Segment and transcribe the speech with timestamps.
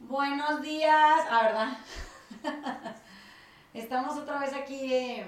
[0.00, 2.94] Buenos días, ah, ¿verdad?
[3.74, 5.26] Estamos otra vez aquí eh,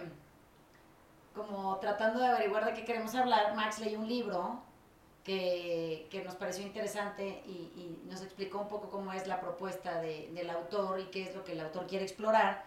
[1.35, 3.56] como tratando de averiguar de qué queremos hablar.
[3.56, 4.62] Max leyó un libro
[5.25, 10.01] que, que nos pareció interesante y, y, nos explicó un poco cómo es la propuesta
[10.01, 12.64] de, del autor y qué es lo que el autor quiere explorar.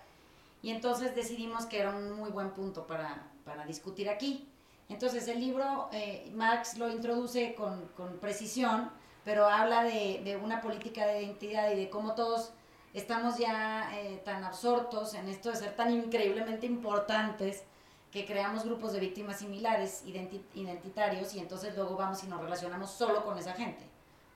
[0.61, 4.49] Y entonces decidimos que era un muy buen punto para, para discutir aquí.
[4.89, 8.91] Entonces el libro, eh, Max lo introduce con, con precisión
[9.23, 12.51] pero habla de, de, una política de identidad y de cómo todos
[12.93, 17.63] estamos ya eh, tan absortos en esto de ser tan increíblemente importantes
[18.11, 23.25] que creamos grupos de víctimas similares, identitarios, y entonces luego vamos y nos relacionamos solo
[23.25, 23.83] con esa gente,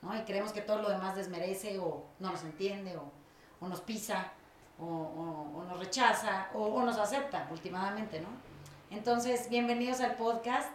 [0.02, 0.18] ¿no?
[0.18, 3.12] Y creemos que todo lo demás desmerece o no nos entiende o,
[3.62, 4.32] o nos pisa
[4.80, 8.30] o, o, o nos rechaza o, nos acepta últimamente, ¿no?
[8.90, 10.72] Entonces, bienvenidos al podcast.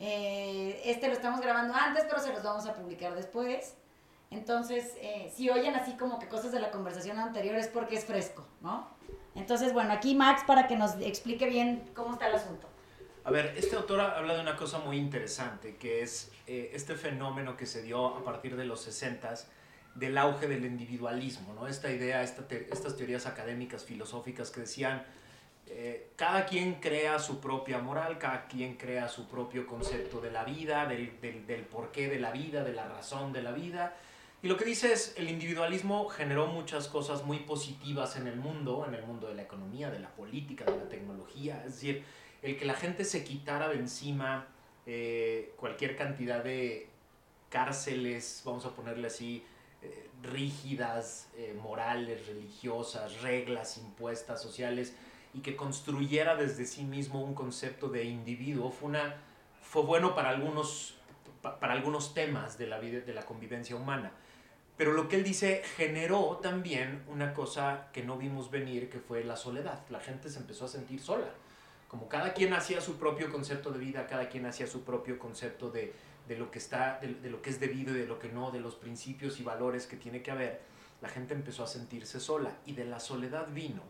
[0.00, 3.74] Eh, este lo estamos grabando antes, pero se los vamos a publicar después.
[4.30, 8.04] Entonces, eh, si oyen así como que cosas de la conversación anterior es porque es
[8.04, 8.88] fresco, ¿no?
[9.34, 12.68] Entonces, bueno, aquí Max para que nos explique bien cómo está el asunto.
[13.24, 17.56] A ver, este autor habla de una cosa muy interesante, que es eh, este fenómeno
[17.56, 19.34] que se dio a partir de los 60
[19.94, 21.66] del auge del individualismo, ¿no?
[21.66, 25.04] Esta idea, esta te estas teorías académicas, filosóficas que decían,
[25.70, 30.44] eh, cada quien crea su propia moral, cada quien crea su propio concepto de la
[30.44, 33.96] vida, del, del, del, porqué de la vida, de la razón de la vida.
[34.42, 38.84] Y lo que dice es, el individualismo generó muchas cosas muy positivas en el mundo,
[38.86, 41.62] en el mundo de la economía, de la política, de la tecnología.
[41.66, 42.04] Es decir,
[42.42, 44.46] el que la gente se quitara de encima
[44.86, 46.88] eh, cualquier cantidad de
[47.50, 49.44] cárceles, vamos a ponerle así,
[49.82, 51.28] eh, rígidas,
[51.62, 54.94] morales, religiosas, reglas impuestas, sociales,
[55.34, 59.16] y que construyera desde sí mismo un concepto de individuo fue, una,
[59.62, 60.96] fue bueno para algunos,
[61.42, 64.12] para algunos temas de la, vida, de la convivencia humana.
[64.76, 69.24] Pero lo que él dice generó también una cosa que no vimos venir, que fue
[69.24, 69.80] la soledad.
[69.90, 71.28] La gente se empezó a sentir sola.
[71.88, 75.70] Como cada quien hacía su propio concepto de vida, cada quien hacía su propio concepto
[75.70, 75.94] de,
[76.28, 78.52] de lo, que está, de, de lo que es debido y de lo que no,
[78.52, 80.60] de los principios y valores que tiene que haber,
[81.00, 82.56] la gente empezó a sentirse sola.
[82.64, 83.82] Y de la soledad vino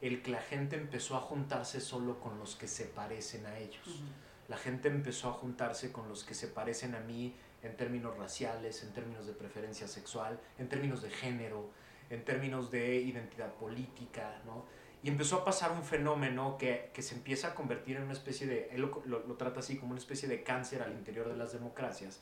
[0.00, 3.86] el que la gente empezó a juntarse solo con los que se parecen a ellos.
[3.86, 4.48] Uh -huh.
[4.48, 8.82] La gente empezó a juntarse con los que se parecen a mí en términos raciales,
[8.82, 11.70] en términos de preferencia sexual, en términos de género,
[12.08, 14.64] en términos de identidad política, ¿no?
[15.02, 18.46] Y empezó a pasar un fenómeno que, que se empieza a convertir en una especie
[18.46, 21.36] de, él lo, lo, lo, trata así como una especie de cáncer al interior de
[21.36, 22.20] las democracias,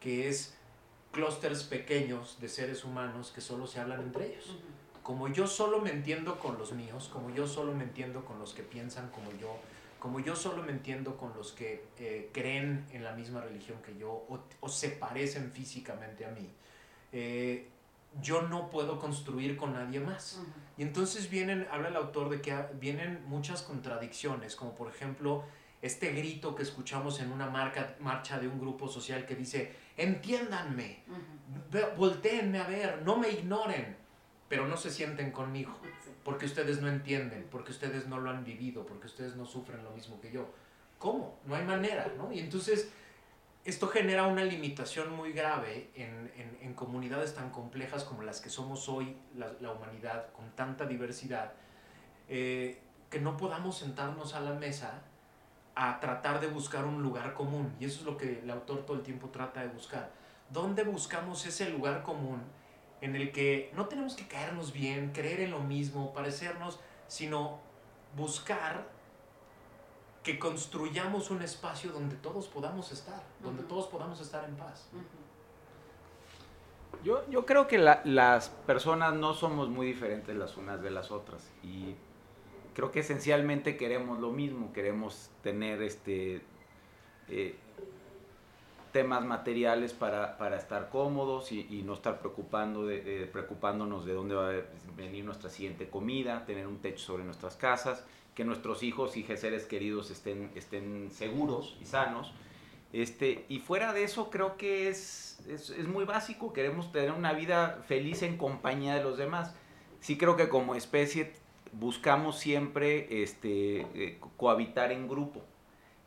[0.00, 0.54] que es
[1.12, 4.46] clústeres pequeños de seres humanos que solo se hablan entre ellos.
[4.50, 4.77] Uh -huh
[5.08, 8.52] como yo solo me entiendo con los míos, como yo solo me entiendo con los
[8.52, 9.56] que piensan como yo,
[9.98, 13.96] como yo solo me entiendo con los que eh, creen en la misma religión que
[13.96, 16.50] yo o, o se parecen físicamente a mí,
[17.12, 17.70] eh,
[18.20, 20.40] yo no puedo construir con nadie más.
[20.40, 20.76] Uh -huh.
[20.76, 25.42] Y entonces vienen, habla el autor de que vienen muchas contradicciones, como por ejemplo
[25.80, 31.02] este grito que escuchamos en una marca, marcha de un grupo social que dice, entiéndanme,
[31.08, 31.96] uh -huh.
[31.96, 33.97] volteenme a ver, no me ignoren
[34.48, 35.76] pero no se sienten conmigo,
[36.24, 39.90] porque ustedes no entienden, porque ustedes no lo han vivido, porque ustedes no sufren lo
[39.90, 40.48] mismo que yo.
[40.98, 41.38] ¿Cómo?
[41.44, 42.32] No hay manera, ¿no?
[42.32, 42.90] Y entonces
[43.64, 48.48] esto genera una limitación muy grave en, en, en comunidades tan complejas como las que
[48.48, 51.52] somos hoy, la, la humanidad, con tanta diversidad,
[52.28, 52.80] eh,
[53.10, 55.02] que no podamos sentarnos a la mesa
[55.74, 57.72] a tratar de buscar un lugar común.
[57.78, 60.10] Y eso es lo que el autor todo el tiempo trata de buscar.
[60.50, 62.40] ¿Dónde buscamos ese lugar común?
[63.00, 67.60] En el que no tenemos que caernos bien, creer en lo mismo, parecernos, sino
[68.16, 68.86] buscar
[70.22, 73.68] que construyamos un espacio donde todos podamos estar, donde uh -huh.
[73.68, 74.88] todos podamos estar en paz.
[74.92, 77.04] Uh -huh.
[77.04, 81.10] yo, yo creo que la, las personas no somos muy diferentes las unas de las
[81.10, 81.94] otras y
[82.74, 86.42] creo que esencialmente queremos lo mismo, queremos tener este...
[87.28, 87.58] Eh,
[88.92, 94.50] temas materiales para, para estar cómodos y, no estar preocupando de, preocupándonos de dónde va
[94.50, 94.54] a
[94.96, 98.04] venir nuestra siguiente comida, tener un techo sobre nuestras casas,
[98.34, 102.32] que nuestros hijos y seres queridos estén, estén seguros y sanos.
[102.92, 107.34] Este, y fuera de eso creo que es, es, es, muy básico, queremos tener una
[107.34, 109.54] vida feliz en compañía de los demás.
[110.00, 111.34] Sí creo que como especie
[111.72, 115.42] buscamos siempre este, eh, cohabitar en grupo.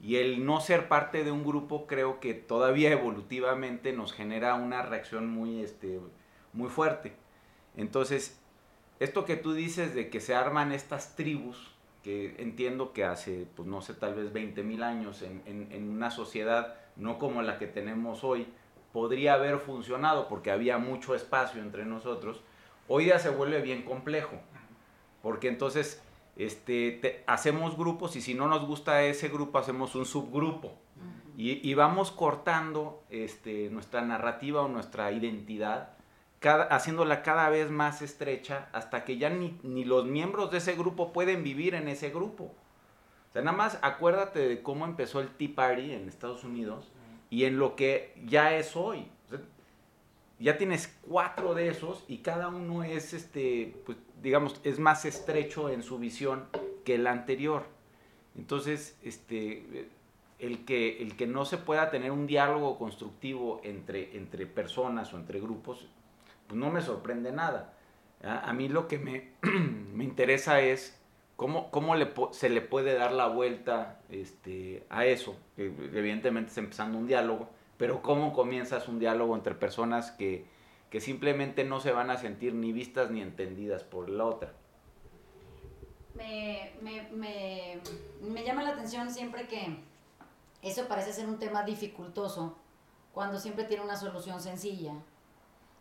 [0.02, 4.82] Y el no ser parte de un grupo creo que todavía evolutivamente nos genera una
[4.82, 6.00] reacción muy, este,
[6.54, 7.14] muy fuerte.
[7.78, 8.42] Entonces,
[9.00, 13.68] esto que tú dices de que se arman estas tribus, que entiendo que hace, pues
[13.68, 17.68] no sé, tal vez 20 mil años en, en, una sociedad no como la que
[17.68, 18.48] tenemos hoy,
[18.92, 22.42] podría haber funcionado porque había mucho espacio entre nosotros.
[22.88, 24.36] Hoy día se vuelve bien complejo,
[25.22, 26.02] porque entonces
[26.36, 30.78] este, hacemos grupos y si no nos gusta ese grupo hacemos un subgrupo.
[31.38, 35.94] Y, vamos cortando este, nuestra narrativa o nuestra identidad,
[36.40, 40.76] cada, haciéndola cada vez más estrecha hasta que ya ni, ni, los miembros de ese
[40.76, 42.44] grupo pueden vivir en ese grupo.
[42.44, 46.92] O sea, nada más acuérdate de cómo empezó el Tea Party en Estados Unidos
[47.32, 49.08] y en lo que ya es hoy.
[50.38, 55.70] ya tienes cuatro de esos y cada uno es, este, pues, digamos, es más estrecho
[55.70, 56.46] en su visión
[56.86, 57.66] que el anterior.
[58.36, 59.90] Entonces, este,
[60.40, 65.18] el que, el que no se pueda tener un diálogo constructivo entre, entre personas o
[65.18, 65.88] entre grupos,
[66.48, 67.74] pues no me sorprende nada.
[68.24, 71.00] A, mí lo que me, me interesa es
[71.36, 75.36] cómo, cómo le, se le puede dar la vuelta este, a eso.
[75.58, 80.46] Evidentemente es empezando un diálogo, pero cómo comienzas un diálogo entre personas que,
[80.92, 84.52] que simplemente no se van a sentir ni vistas ni entendidas por la otra.
[86.14, 87.80] Me, me, me,
[88.22, 89.78] me, llama la atención siempre que
[90.62, 92.58] eso parece ser un tema dificultoso
[93.14, 94.94] cuando siempre tiene una solución sencilla.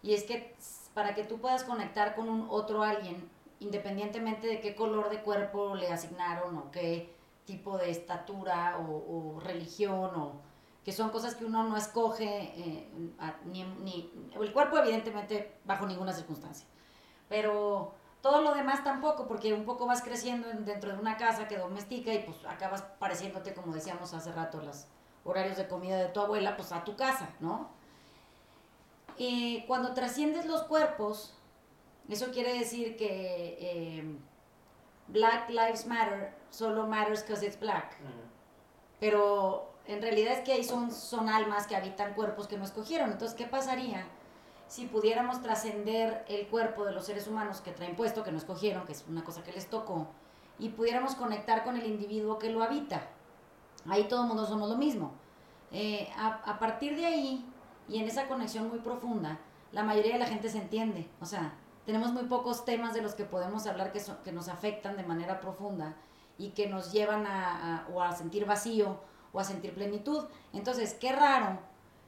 [0.00, 0.54] Y es que
[0.94, 3.28] para que tú puedas conectar con un otro alguien,
[3.58, 7.12] independientemente de qué color de cuerpo le asignaron o qué
[7.46, 10.49] tipo de estatura o, o religión o
[10.84, 12.88] que son cosas que uno no escoge, eh,
[13.44, 16.66] ni, ni, el cuerpo evidentemente bajo ninguna circunstancia,
[17.28, 21.58] pero todo lo demás tampoco, porque un poco vas creciendo dentro de una casa que
[21.58, 24.86] domestica y pues acabas pareciéndote, como decíamos hace rato, los
[25.24, 27.68] horarios de comida de tu abuela, pues a tu casa, ¿no?
[29.16, 31.34] Y cuando trasciendes los cuerpos,
[32.08, 34.18] eso quiere decir que eh,
[35.08, 37.96] Black Lives Matter solo matters because it's black.
[38.98, 43.10] Pero en realidad es que ahí son, son almas que habitan cuerpos que no escogieron.
[43.10, 44.06] Entonces, ¿qué pasaría
[44.68, 48.86] si pudiéramos trascender el cuerpo de los seres humanos que traen puesto, que no escogieron,
[48.86, 50.06] que es una cosa que les tocó,
[50.60, 53.08] y pudiéramos conectar con el individuo que lo habita?
[53.88, 55.10] Ahí todo mundo somos lo mismo.
[55.72, 57.44] Eh, a, partir de ahí,
[57.88, 59.40] y en esa conexión muy profunda,
[59.72, 61.08] la mayoría de la gente se entiende.
[61.20, 61.54] O sea,
[61.84, 65.40] tenemos muy pocos temas de los que podemos hablar que, que nos afectan de manera
[65.40, 65.96] profunda
[66.38, 69.00] y que nos llevan a, o a sentir vacío
[69.32, 70.26] o a sentir plenitud.
[70.52, 71.58] Entonces, qué raro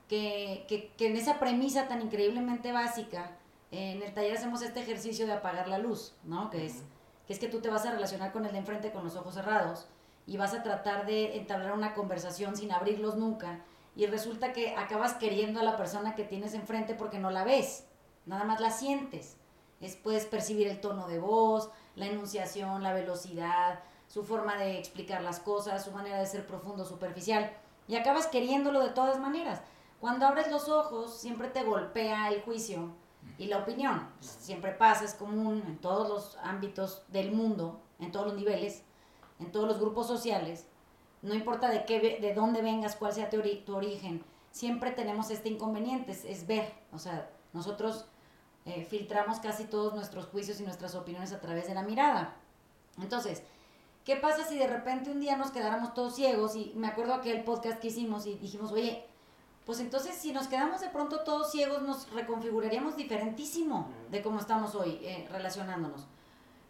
[0.09, 3.37] que, que, en esa premisa tan increíblemente básica,
[3.71, 6.51] en el taller hacemos este ejercicio de apagar la luz, ¿no?
[6.51, 6.83] Que es,
[7.27, 9.35] que es que tú te vas a relacionar con el de enfrente con los ojos
[9.35, 9.87] cerrados
[10.27, 13.61] y vas a tratar de entablar una conversación sin abrirlos nunca
[13.97, 17.87] y resulta que acabas queriendo a la persona que tienes enfrente porque no la ves,
[18.27, 19.37] nada más la sientes.
[19.81, 23.81] Es, puedes percibir el tono de voz, la enunciación, la velocidad,
[24.13, 27.51] su forma de explicar las cosas, su manera de ser profundo, superficial,
[27.89, 29.63] y acabas queriéndolo de todas maneras.
[30.01, 32.91] Cuando abres los ojos, siempre te golpea el juicio
[33.39, 34.07] y la opinión.
[34.21, 38.83] Siempre pasa, es común en todos los ámbitos del mundo, en todos los niveles,
[39.41, 40.67] en todos los grupos sociales.
[41.23, 43.39] No importa de, qué, de dónde vengas, cuál sea tu,
[43.75, 46.71] origen, siempre tenemos este inconveniente, es, ver.
[46.93, 48.05] O sea, nosotros
[48.67, 52.37] eh, filtramos casi todos nuestros juicios y nuestras opiniones a través de la mirada.
[53.01, 53.43] Entonces,
[54.05, 56.57] ¿Qué pasa si de repente un día nos quedáramos todos ciegos?
[56.57, 59.05] Y me acuerdo aquel podcast que hicimos y dijimos, oye,
[59.65, 64.75] pues entonces si nos quedamos de pronto todos ciegos nos reconfiguraríamos diferentísimo de cómo estamos
[64.75, 66.07] hoy eh, relacionándonos.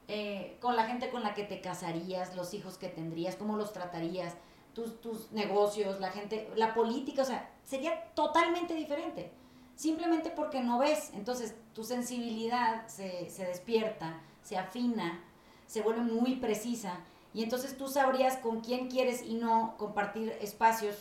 [0.09, 3.73] Eh, con la gente con la que te casarías, los hijos que tendrías, cómo los
[3.73, 4.35] tratarías,
[4.75, 9.33] tus, tus negocios, la gente, la política, o sea, sería totalmente diferente.
[9.75, 11.13] Simplemente porque no ves.
[11.15, 15.25] Entonces tu sensibilidad se, se despierta, se afina,
[15.67, 17.01] se vuelve muy precisa
[17.35, 20.97] y entonces tú sabrías con quién quieres y no compartir espacios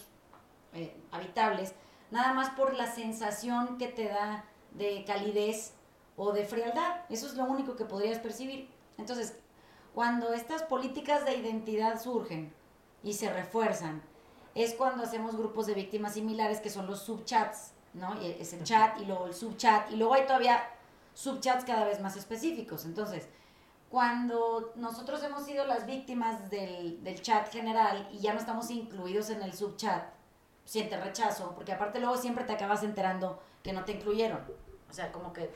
[0.74, 1.74] eh, habitables,
[2.10, 5.74] nada más por la sensación que te da de calidez
[6.16, 7.02] o de frialdad.
[7.10, 8.70] Eso es lo único que podrías percibir.
[8.98, 9.36] Entonces,
[9.94, 12.54] cuando estas políticas de identidad surgen
[13.04, 14.02] y se refuerzan,
[14.56, 18.20] es cuando hacemos grupos de víctimas similares que son los subchats, ¿no?
[18.22, 20.64] Es el chat y luego el subchat y luego hay todavía
[21.14, 22.86] subchats cada vez más específicos.
[22.86, 23.28] Entonces,
[23.92, 29.42] cuando nosotros hemos sido las víctimas del, chat general y ya no estamos incluidos en
[29.42, 30.06] el subchat,
[30.64, 34.40] siente rechazo, porque aparte luego siempre te acabas enterando que no te incluyeron.
[34.90, 35.52] O sea, como que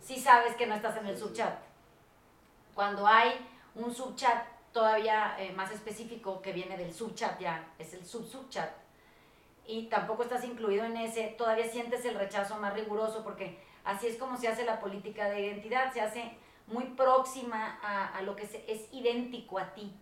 [0.00, 1.58] sí sabes que no estás en el subchat.
[2.74, 3.32] Cuando hay
[3.74, 8.70] un subchat todavía eh, más específico que viene del subchat ya, es el sub-subchat,
[9.66, 14.16] y tampoco estás incluido en ese, todavía sientes el rechazo más riguroso, porque así es
[14.16, 16.36] como se hace la política de identidad, se hace
[16.66, 19.94] muy próxima a, lo que es idéntico a ti.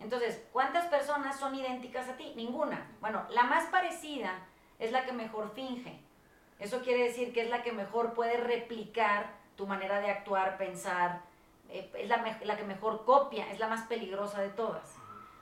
[0.00, 2.32] Entonces, ¿cuántas personas son idénticas a ti?
[2.36, 2.90] Ninguna.
[3.00, 4.46] Bueno, la más parecida
[4.78, 5.98] es la que mejor finge.
[6.58, 11.22] Eso quiere decir que es la que mejor puede replicar tu manera de actuar, pensar,
[11.70, 14.94] eh, es la, la, que mejor copia, es la más peligrosa de todas.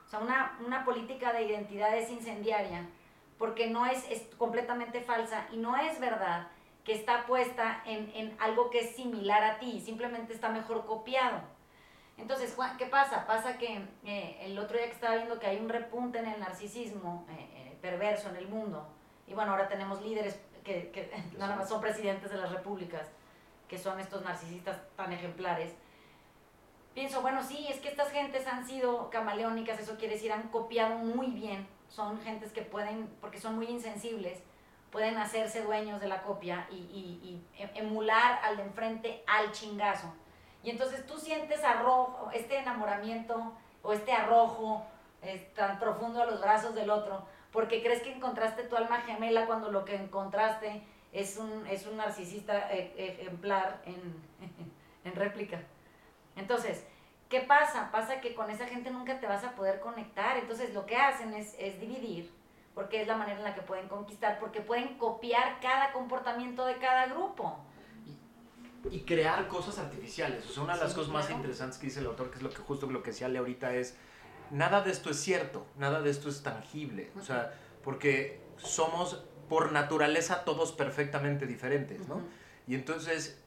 [0.07, 2.87] O sea, una, una política de identidad es incendiaria
[3.37, 6.47] porque no es, es, completamente falsa y no es verdad
[6.83, 11.41] que está puesta en, en, algo que es similar a ti, simplemente está mejor copiado.
[12.17, 13.25] Entonces, ¿qué pasa?
[13.25, 16.39] Pasa que eh, el otro día que estaba viendo que hay un repunte en el
[16.39, 18.87] narcisismo eh, perverso en el mundo,
[19.27, 23.09] y bueno, ahora tenemos líderes que, que nada más son presidentes de las repúblicas,
[23.67, 25.73] que son estos narcisistas tan ejemplares,
[26.93, 30.97] pienso, bueno, sí, es que estas gentes han sido camaleónicas, eso quiere decir, han copiado
[30.97, 34.43] muy bien, son gentes que pueden, porque son muy insensibles,
[34.93, 37.19] pueden hacerse dueños de la copia y, y,
[37.57, 40.13] y e, emular al de enfrente al chingazo.
[40.63, 44.85] Y entonces tú sientes arrojo, este enamoramiento o este arrojo
[45.55, 49.71] tan profundo a los brazos del otro, porque crees que encontraste tu alma gemela cuando
[49.71, 54.15] lo que encontraste es un, es un narcisista e, ejemplar en,
[55.03, 55.61] en réplica.
[56.35, 56.85] Entonces,
[57.29, 57.89] ¿qué pasa?
[57.91, 60.37] Pasa que con esa gente nunca te vas a poder conectar.
[60.37, 62.31] Entonces, lo que hacen es, es dividir,
[62.73, 66.77] porque es la manera en la que pueden conquistar, porque pueden copiar cada comportamiento de
[66.77, 67.59] cada grupo.
[68.89, 70.45] Y, crear cosas artificiales.
[70.45, 72.49] O sea, una de las cosas más interesantes que dice el autor, que es lo
[72.49, 73.95] que justo lo que decía Le ahorita, es
[74.51, 77.11] nada de esto es cierto, nada de esto es tangible.
[77.17, 82.21] O sea, porque somos por naturaleza todos perfectamente diferentes, ¿no?
[82.67, 83.41] Y entonces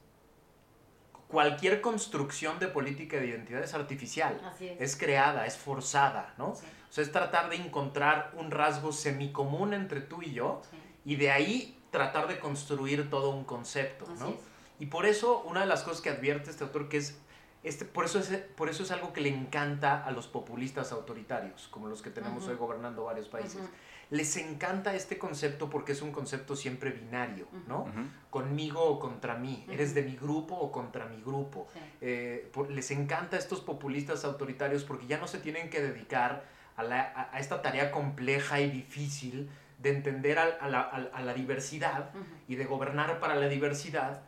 [1.28, 4.96] cualquier construcción de política de identidad es artificial, es.
[4.96, 6.50] creada, es forzada, ¿no?
[6.50, 10.62] O sea, es tratar de encontrar un rasgo semicomún entre tú y yo
[11.04, 14.34] y de ahí tratar de construir todo un concepto, ¿no?
[14.78, 17.18] Y por eso una de las cosas que advierte este autor que es
[17.66, 21.66] este, por, eso es, por eso es algo que le encanta a los populistas autoritarios,
[21.66, 23.60] como los que tenemos hoy gobernando varios países.
[24.08, 27.86] Les encanta este concepto porque es un concepto siempre binario, ¿no?
[28.30, 31.66] Conmigo o contra mí, eres de mi grupo o contra mi grupo.
[32.00, 36.44] Eh, les encanta estos populistas autoritarios porque ya no se tienen que dedicar
[36.76, 42.10] a, esta tarea compleja y difícil de entender a, la, diversidad
[42.48, 44.22] y de gobernar para la diversidad,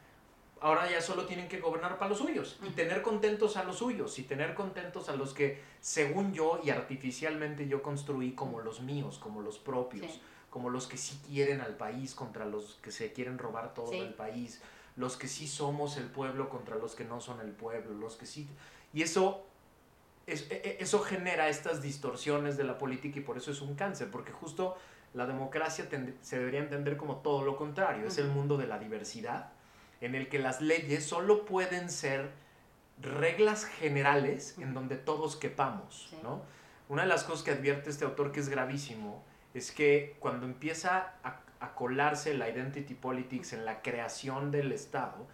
[0.61, 4.19] ahora ya solo tienen que gobernar para los suyos y tener contentos a los suyos
[4.19, 9.19] y tener contentos a los que, según yo y artificialmente yo construí como los míos,
[9.19, 13.38] como los propios, como los que sí quieren al país contra los que se quieren
[13.38, 14.61] robar todo el país,
[14.97, 18.26] los que sí somos el pueblo contra los que no son el pueblo, los que
[18.26, 18.49] sí...
[18.93, 19.47] Y eso,
[20.28, 23.75] es, e, e, eso genera estas distorsiones de la política y por eso es un
[23.75, 24.76] cáncer, porque justo
[25.14, 25.88] la democracia
[26.20, 29.50] se debería entender como todo lo contrario, es el mundo de la diversidad
[30.00, 32.30] en el que las leyes solo pueden ser
[33.00, 36.42] reglas generales en donde todos quepamos, ¿no?
[36.88, 39.23] Una de las cosas que advierte este autor que es gravísimo
[39.54, 41.42] es que cuando empieza a,
[41.75, 45.26] colarse la identity politics en la creación del Estado,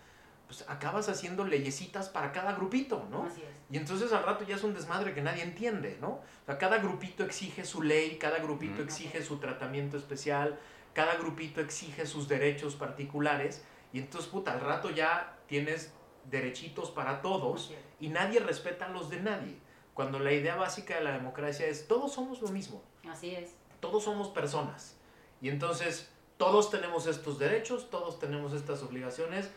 [0.55, 3.27] pues acabas haciendo leyesitas para cada grupito, ¿no?
[3.71, 6.09] Y entonces al rato ya es un desmadre que nadie entiende, ¿no?
[6.09, 10.59] O sea, cada grupito exige su ley, cada grupito exige su tratamiento especial,
[10.93, 15.93] cada grupito exige sus derechos particulares y entonces, puta, al rato ya tienes
[16.31, 19.57] derechitos para todos y nadie respeta a los de nadie.
[19.95, 22.83] Cuando la idea básica de la democracia es todos somos lo mismo.
[23.09, 23.55] Así es.
[23.81, 24.97] Todos somos personas.
[25.41, 29.51] Y entonces todos tenemos estos derechos, todos tenemos estas obligaciones.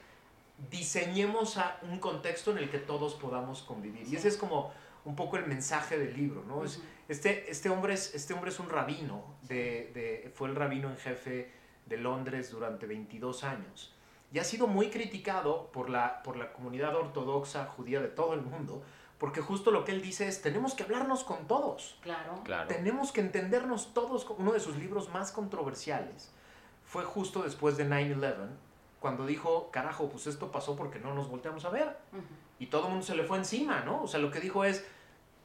[0.69, 4.07] Diseñemos a un contexto en el que todos podamos convivir.
[4.07, 4.71] Y ese es como
[5.05, 6.63] un poco el mensaje del libro, ¿no?
[6.63, 10.89] es, este, este, hombre es, este hombre es un rabino, de, de, fue el rabino
[10.89, 11.51] en jefe
[11.85, 13.93] de Londres durante 22 años
[14.31, 18.41] y ha sido muy criticado por la, por la comunidad ortodoxa judía de todo el
[18.41, 18.83] mundo,
[19.17, 21.97] porque justo lo que él dice es, tenemos que hablarnos con todos.
[22.01, 22.41] Claro.
[22.43, 22.67] claro.
[22.67, 24.27] Tenemos que entendernos todos.
[24.37, 26.31] Uno de sus libros más controversiales
[26.85, 28.49] fue justo después de 9-11,
[28.99, 31.97] cuando dijo, carajo, pues esto pasó porque no nos volteamos a ver.
[32.59, 34.03] Y todo el mundo se le fue encima, ¿no?
[34.03, 34.85] O sea, lo que dijo es,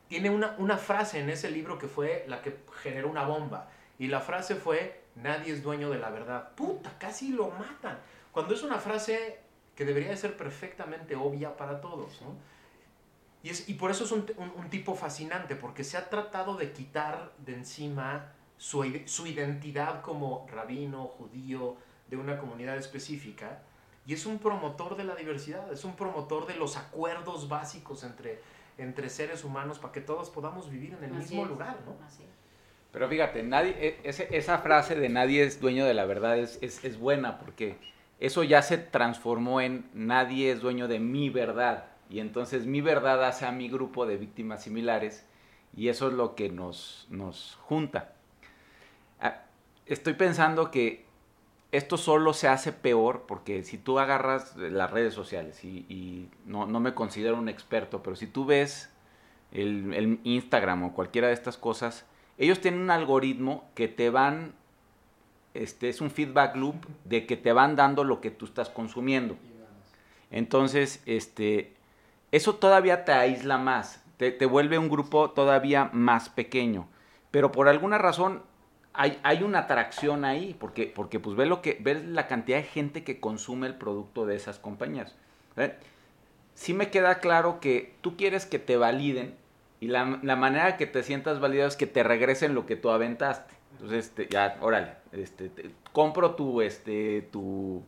[0.09, 3.69] tiene una, una frase en ese libro que fue la que generó una bomba.
[3.99, 6.51] Y la frase fue, nadie es dueño de la verdad.
[6.55, 7.99] Puta, casi lo matan.
[8.33, 9.41] Cuando es una frase
[9.77, 12.35] que debería de ser perfectamente obvia para todos, ¿no?
[13.43, 14.25] Y, es, y por eso es un,
[14.57, 20.47] un, tipo fascinante, porque se ha tratado de quitar de encima su, su identidad como
[20.49, 21.77] rabino, judío,
[22.13, 23.63] de una comunidad específica,
[24.07, 28.39] y es un promotor de la diversidad, es un promotor de los acuerdos básicos entre,
[28.77, 31.97] entre seres humanos para que todos podamos vivir en el mismo lugar, ¿no?
[32.93, 36.85] Pero fíjate, nadie, e, esa frase de nadie es dueño de la verdad es, es,
[36.85, 37.79] es buena porque
[38.21, 41.87] eso ya se transformó en nadie es dueño de mi verdad.
[42.11, 45.25] Y entonces mi verdad hace a mi grupo de víctimas similares
[45.75, 48.13] y eso es lo que nos, nos junta.
[49.19, 49.45] Ah,
[49.87, 51.11] estoy pensando que
[51.73, 56.95] esto solo se hace peor porque si tú agarras las redes sociales y, no, me
[56.95, 58.91] considero un experto, pero si tú ves
[59.53, 62.05] el, el, Instagram o cualquiera de estas cosas,
[62.37, 64.53] ellos tienen un algoritmo que te van,
[65.55, 69.37] este es un feedback loop de que te van dando lo que tú estás consumiendo.
[70.31, 71.75] Entonces, este,
[72.33, 76.87] eso todavía te aísla más, te, te vuelve un grupo todavía más pequeño.
[77.31, 78.43] Pero por alguna razón
[78.95, 83.05] hay, una atracción ahí, porque, porque pues ve, lo que, ve la cantidad de gente
[83.05, 85.15] que consume el producto de esas compañías.
[85.57, 85.75] ¿eh?
[86.55, 89.35] Sí me queda claro que tú quieres que te validen
[89.81, 93.55] y la, manera que te sientas validado es que te regresen lo que tú aventaste.
[93.73, 95.51] Entonces, este, ya, órale, este,
[95.93, 97.83] compro tu, este, tu,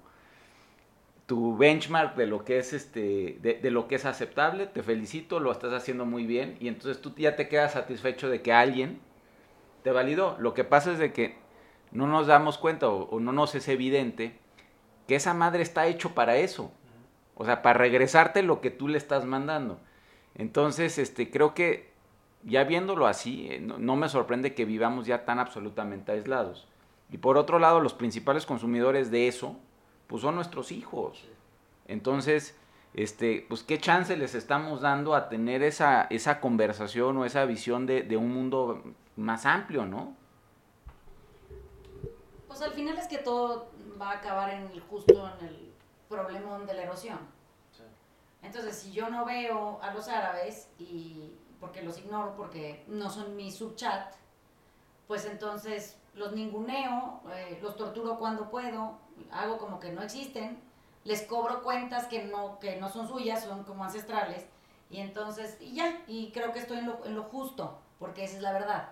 [1.27, 5.39] tu benchmark de lo que es este de, de, lo que es aceptable, te felicito,
[5.39, 8.99] lo estás haciendo muy bien y entonces tú ya te quedas satisfecho de que alguien
[9.85, 10.37] te validó.
[10.41, 11.37] Lo que pasa es de que
[11.93, 14.41] no nos damos cuenta o, no nos es evidente
[15.07, 16.73] que esa madre está hecho para eso.
[17.37, 19.79] O sea, para regresarte lo que tú le estás mandando.
[20.35, 21.93] Entonces, este, creo que
[22.43, 26.67] ya viéndolo así, eh, no, me sorprende que vivamos ya tan absolutamente aislados.
[27.11, 29.57] Y por otro lado, los principales consumidores de eso,
[30.07, 31.23] pues son nuestros hijos.
[31.87, 32.57] Entonces,
[32.95, 37.85] este, pues qué chance les estamos dando a tener esa, esa conversación o esa visión
[37.85, 38.83] de, de un mundo
[39.17, 40.17] más amplio, ¿no?
[42.47, 45.73] Pues al final es que todo va a acabar en el justo en el
[46.09, 47.19] problema de la erosión.
[48.43, 53.37] Entonces, si yo no veo a los árabes y porque los ignoro porque no son
[53.37, 54.15] mi subchat,
[55.07, 58.99] pues entonces los ninguneo, eh, los torturo cuando puedo,
[59.33, 60.63] hago como que no existen,
[61.05, 64.47] les cobro cuentas que no, que no son suyas, son como ancestrales,
[64.91, 68.37] y entonces, y ya, y creo que estoy en lo, en lo justo, porque esa
[68.37, 68.89] es la verdad.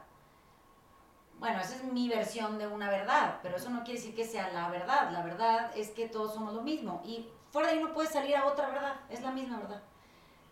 [1.43, 4.53] Bueno, esa es mi versión de una verdad, pero eso no quiere decir que sea
[4.53, 5.11] la verdad.
[5.11, 7.03] La verdad es que todos somos lo mismo.
[7.05, 9.83] Y fuera de ahí no puede salir a otra verdad, es la misma verdad.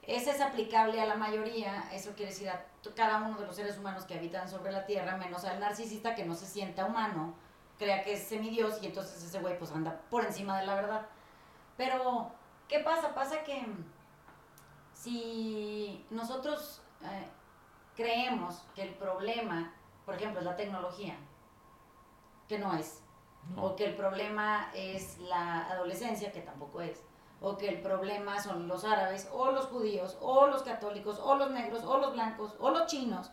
[0.02, 2.64] Esa es aplicable a la mayoría, eso quiere decir a
[2.96, 6.24] cada uno de los seres humanos que habitan sobre la Tierra, menos al narcisista que
[6.24, 7.34] no se sienta humano,
[7.78, 11.06] crea que es semidios y entonces ese güey pues anda por encima de la verdad.
[11.76, 12.32] Pero,
[12.66, 13.14] ¿qué pasa?
[13.14, 13.64] Pasa que
[14.92, 17.28] si nosotros eh,
[17.94, 19.72] creemos que el problema
[20.04, 21.16] por ejemplo, es la tecnología,
[22.48, 23.02] que no es.
[23.56, 27.02] O que el problema es la adolescencia, que tampoco es.
[27.40, 31.50] O que el problema son los árabes, o los judíos, o los católicos, o los
[31.50, 33.30] negros, o los blancos, o los chinos,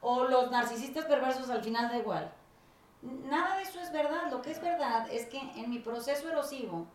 [0.00, 2.32] o los narcisistas perversos, al final da igual.
[3.02, 4.30] Nada de eso es verdad.
[4.30, 6.86] Lo que es verdad es que en mi proceso erosivo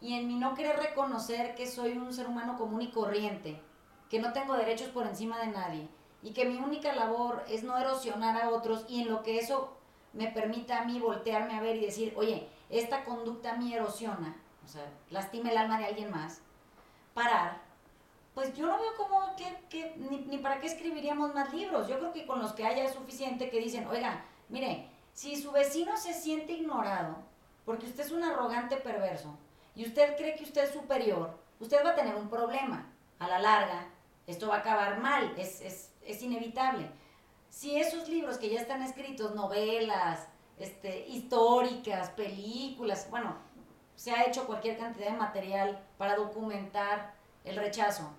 [0.00, 3.62] y en mi no querer reconocer que soy un ser humano común y corriente,
[4.10, 5.88] que no tengo derechos por encima de nadie,
[6.22, 9.76] y que mi única labor es no erosionar a otros y en lo que eso
[10.12, 14.36] me permita a mí voltearme a ver y decir, oye, esta conducta a mí erosiona,
[14.64, 16.40] o sea, lastima el alma de alguien más,
[17.14, 17.68] parar,
[18.38, 19.34] pues yo no veo como
[19.68, 21.88] que, ni, ni, para qué escribiríamos más libros.
[21.88, 25.50] Yo creo que con los que haya es suficiente que dicen, oiga, mire, si su
[25.50, 27.16] vecino se siente ignorado,
[27.64, 29.36] porque usted es un arrogante perverso,
[29.74, 32.86] y usted cree que usted es superior, usted va a tener un problema.
[33.18, 33.88] A la larga,
[34.28, 36.90] esto va a acabar mal, es, es es inevitable.
[37.50, 40.26] Si esos libros que ya están escritos, novelas,
[40.58, 43.36] este, históricas, películas, bueno,
[43.94, 48.10] se ha hecho cualquier cantidad de material para documentar el rechazo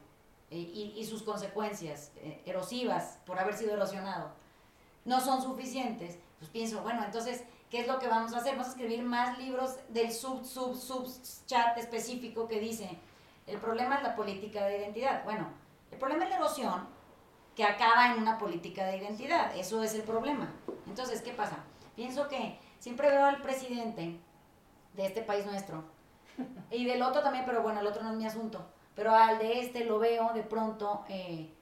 [0.52, 4.32] eh, y, sus consecuencias eh, erosivas por haber sido erosionado,
[5.06, 8.54] no son suficientes, pues pienso, bueno, entonces, ¿qué es lo que vamos a hacer?
[8.54, 11.08] Vamos a escribir más libros del sub, sub, sub
[11.46, 12.98] chat específico que dice,
[13.48, 15.24] el problema es la política de identidad.
[15.24, 15.48] Bueno,
[15.92, 16.88] el problema es la erosión,
[17.60, 19.54] que acaba en una política de identidad.
[19.54, 20.50] Eso es el problema.
[20.88, 21.58] Entonces, ¿qué pasa?
[21.94, 24.18] Pienso que siempre veo al presidente
[24.96, 25.84] de este país nuestro
[26.72, 28.66] y del otro también, pero bueno, el otro no es mi asunto.
[28.96, 31.54] Pero al de este lo veo de pronto eh,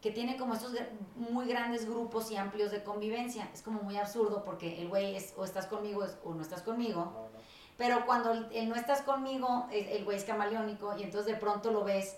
[0.00, 0.72] que tiene como estos
[1.16, 3.50] muy grandes grupos y amplios de convivencia.
[3.52, 7.28] Es como muy absurdo porque el güey es o estás conmigo o no estás conmigo.
[7.76, 11.84] Pero cuando el, no estás conmigo, el güey es camaleónico y entonces de pronto lo
[11.84, 12.16] ves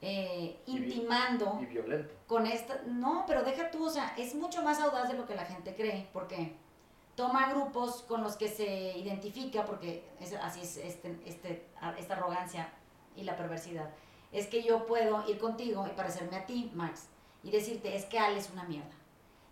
[0.00, 1.58] eh, intimando.
[1.60, 2.14] Y violento.
[2.26, 2.82] Con esta.
[2.86, 5.74] No, pero deja tú, o sea, es mucho más audaz de lo que la gente
[5.74, 6.54] cree, porque
[7.16, 11.66] toma grupos con los que se identifica, porque es, así es este, este,
[11.98, 12.72] esta arrogancia
[13.16, 13.90] y la perversidad.
[14.30, 17.08] Es que yo puedo ir contigo y parecerme a ti, Max,
[17.42, 18.94] y decirte, es que Ale es una mierda.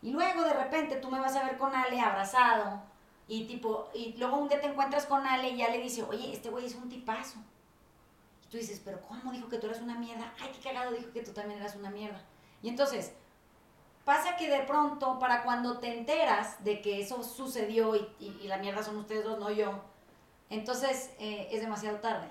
[0.02, 2.82] Y luego de repente tú me vas a ver con Ale abrazado,
[3.26, 6.32] y tipo, y luego un día te encuentras con Ale y ya le dice, oye,
[6.32, 7.38] este güey es un tipazo
[8.50, 10.32] tú dices, pero ¿cómo dijo que tú eras una mierda?
[10.40, 12.20] Ay, qué cagado dijo que tú también eras una mierda.
[12.62, 13.12] Y entonces,
[14.04, 18.82] pasa que de pronto, para cuando te enteras de que eso sucedió y, la mierda
[18.82, 19.82] son ustedes dos, no yo,
[20.48, 22.28] Entonces, eh, es demasiado tarde.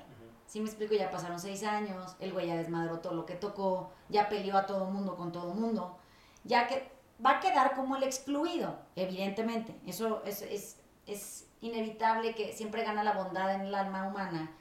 [0.48, 3.92] Si me explico, ya pasaron seis años, el güey ya desmadró todo lo que tocó,
[4.10, 5.98] ya peleó a todo mundo con todo mundo,
[6.44, 6.90] ya que
[7.24, 9.76] va a quedar como el excluido, evidentemente.
[9.86, 14.56] Eso es, es, es inevitable que siempre gana la bondad en el alma humana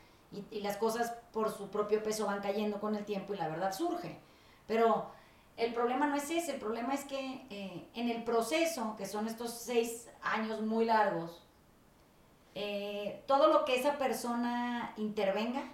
[0.51, 3.73] y, las cosas por su propio peso van cayendo con el tiempo y la verdad
[3.73, 4.19] surge.
[4.67, 5.11] Pero
[5.57, 9.29] el problema no es ese, el problema es que eh, en el proceso, que son
[9.29, 11.43] estos seis años muy largos,
[12.55, 15.65] eh, todo lo que esa persona intervenga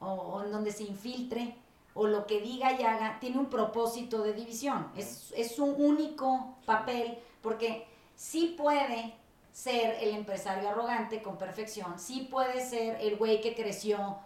[0.00, 1.56] o, o, en donde se infiltre
[1.94, 4.90] o lo que diga y haga tiene un propósito de división.
[4.96, 9.14] Es, es un único papel porque sí puede
[9.54, 14.18] ser el empresario arrogante con perfección, sí puede ser el güey que creció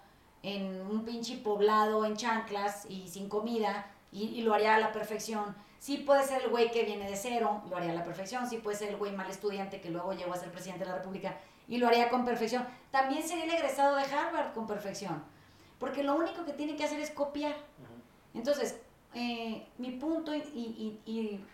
[0.42, 4.90] en un pinche poblado en chanclas y sin comida y, y, lo haría a la
[4.90, 5.54] perfección.
[5.78, 8.48] Sí puede ser el güey que viene de cero, lo haría a la perfección.
[8.48, 10.96] Sí puede ser el güey mal estudiante que luego llegó a ser presidente de la
[10.96, 11.36] República
[11.68, 12.66] y lo haría con perfección.
[12.90, 15.22] También sería el egresado de Harvard con perfección.
[15.78, 17.54] Porque lo único que tiene que hacer es copiar.
[18.32, 18.80] Entonces,
[19.14, 21.44] eh, mi punto, y, y, y,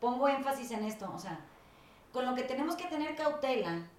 [0.00, 1.40] pongo énfasis en esto, o sea,
[2.16, 3.90] con lo que tenemos que tener cautela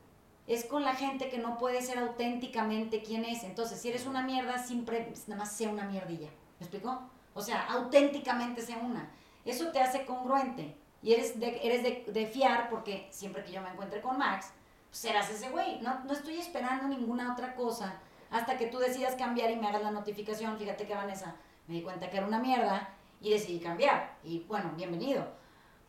[0.48, 3.44] es con la gente que no puede ser auténticamente quien es.
[3.44, 6.30] Entonces, si eres una mierda, siempre, nada más sea una mierdilla.
[6.60, 7.00] ¿Me explicó?
[7.36, 9.12] O sea, auténticamente sea una.
[9.46, 10.76] Eso te hace congruente.
[11.04, 14.52] Y eres de, eres de fiar porque siempre que yo me encuentre con Max,
[14.90, 15.80] pues serás ese güey.
[15.82, 18.00] No, no estoy esperando ninguna otra cosa
[18.32, 20.58] hasta que tú decidas cambiar y me hagas la notificación.
[20.58, 21.36] Fíjate que Vanessa,
[21.68, 24.18] me di cuenta que era una mierda y decidí cambiar.
[24.24, 25.24] Y bueno, bienvenido.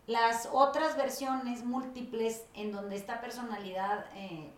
[0.09, 4.51] Las otras versiones múltiples en donde esta personalidad eh,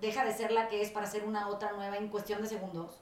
[0.00, 2.98] deja de ser la que es para ser una otra nueva en cuestión de segundos,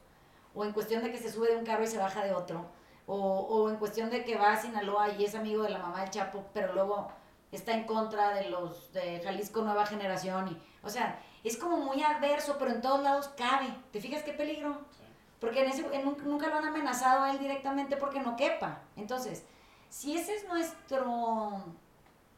[0.52, 2.66] o en cuestión de que se sube de un carro y se baja de otro,
[3.06, 6.00] o, o en cuestión de que va a Sinaloa y es amigo de la mamá
[6.00, 7.06] del Chapo, pero luego
[7.52, 10.48] está en contra de los de Jalisco Nueva Generación.
[10.48, 13.72] Y, o sea, es como muy adverso, pero en todos lados cabe.
[13.92, 14.80] ¿Te fijas qué peligro?
[14.90, 15.04] Sí.
[15.38, 18.80] Porque en ese, en, nunca lo han amenazado a él directamente porque no quepa.
[18.96, 19.44] Entonces,
[19.88, 21.64] si ese es nuestro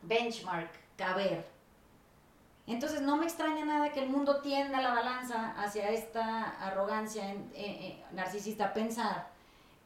[0.02, 1.46] benchmark, caber,
[2.68, 7.38] entonces no me extraña nada que el mundo tienda la balanza hacia esta arrogancia en,
[7.54, 9.30] eh, eh, narcisista, pensar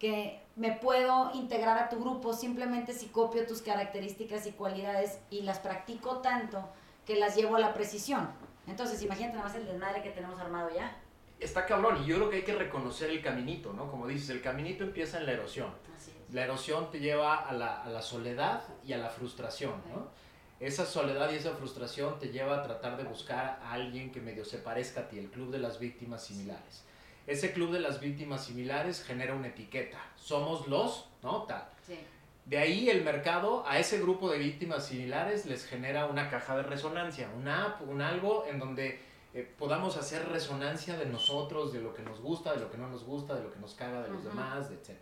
[0.00, 5.42] que me puedo integrar a tu grupo simplemente si copio tus características y cualidades y
[5.42, 6.68] las practico tanto
[7.06, 8.28] que las llevo a la precisión.
[8.66, 10.96] Entonces, imagínate nada más el desmadre que tenemos armado ya.
[11.38, 13.88] Está cabrón, y yo creo que hay que reconocer el caminito, ¿no?
[13.90, 15.72] Como dices, el caminito empieza en la erosión.
[16.32, 20.08] La erosión te lleva a la, a la, soledad y a la frustración, ¿no?
[20.60, 24.44] Esa soledad y esa frustración te lleva a tratar de buscar a alguien que medio
[24.44, 26.84] se parezca a ti, el club de las víctimas similares.
[27.26, 29.98] Ese club de las víctimas similares genera una etiqueta.
[30.16, 31.42] Somos los, ¿no?
[31.42, 31.68] Tal.
[31.86, 31.98] Sí.
[32.44, 36.64] De ahí el mercado a ese grupo de víctimas similares les genera una caja de
[36.64, 39.00] resonancia, una app, un algo en donde
[39.34, 42.88] eh, podamos hacer resonancia de nosotros, de lo que nos gusta, de lo que no
[42.88, 44.28] nos gusta, de lo que nos caga de los uh -huh.
[44.30, 44.98] demás, etc.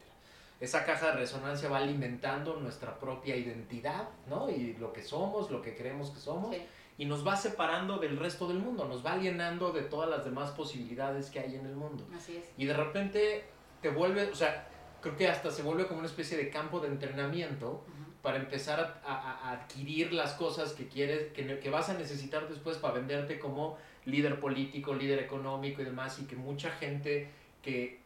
[0.61, 4.51] Esa caja de resonancia va alimentando nuestra propia identidad, ¿no?
[4.51, 6.55] Y lo que somos, lo que creemos que somos.
[6.55, 6.62] Sí.
[6.99, 10.51] Y nos va separando del resto del mundo, nos va alienando de todas las demás
[10.51, 12.07] posibilidades que hay en el mundo.
[12.14, 12.44] Así es.
[12.59, 13.44] Y de repente
[13.81, 14.68] te vuelve, o sea,
[15.01, 18.23] creo que hasta se vuelve como una especie de campo de entrenamiento uh -huh.
[18.23, 22.49] para empezar a, a, a, adquirir las cosas que quieres, que, que, vas a necesitar
[22.49, 27.31] después para venderte como líder político, líder económico y demás, y que mucha gente
[27.62, 28.01] que,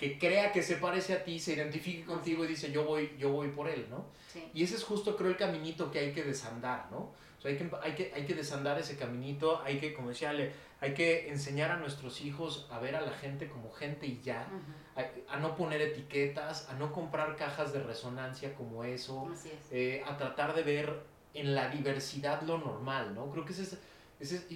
[0.00, 3.30] que crea que se parece a ti, se identifique contigo y dice yo voy, yo
[3.32, 4.06] voy por él, ¿no?
[4.32, 4.42] Sí.
[4.54, 7.12] Y ese es justo creo el caminito que hay que desandar, ¿no?
[7.38, 10.30] O sea, hay que, hay, que, hay que desandar ese caminito, hay que, como decía
[10.30, 14.22] Ale, hay que enseñar a nuestros hijos a ver a la gente como gente y
[14.22, 15.28] ya, uh -huh.
[15.28, 19.70] a, a, no poner etiquetas, a no comprar cajas de resonancia como eso, Así es.
[19.70, 21.02] eh, a tratar de ver
[21.34, 23.30] en la diversidad lo normal, ¿no?
[23.30, 23.78] Creo que ese es,
[24.18, 24.46] ese es,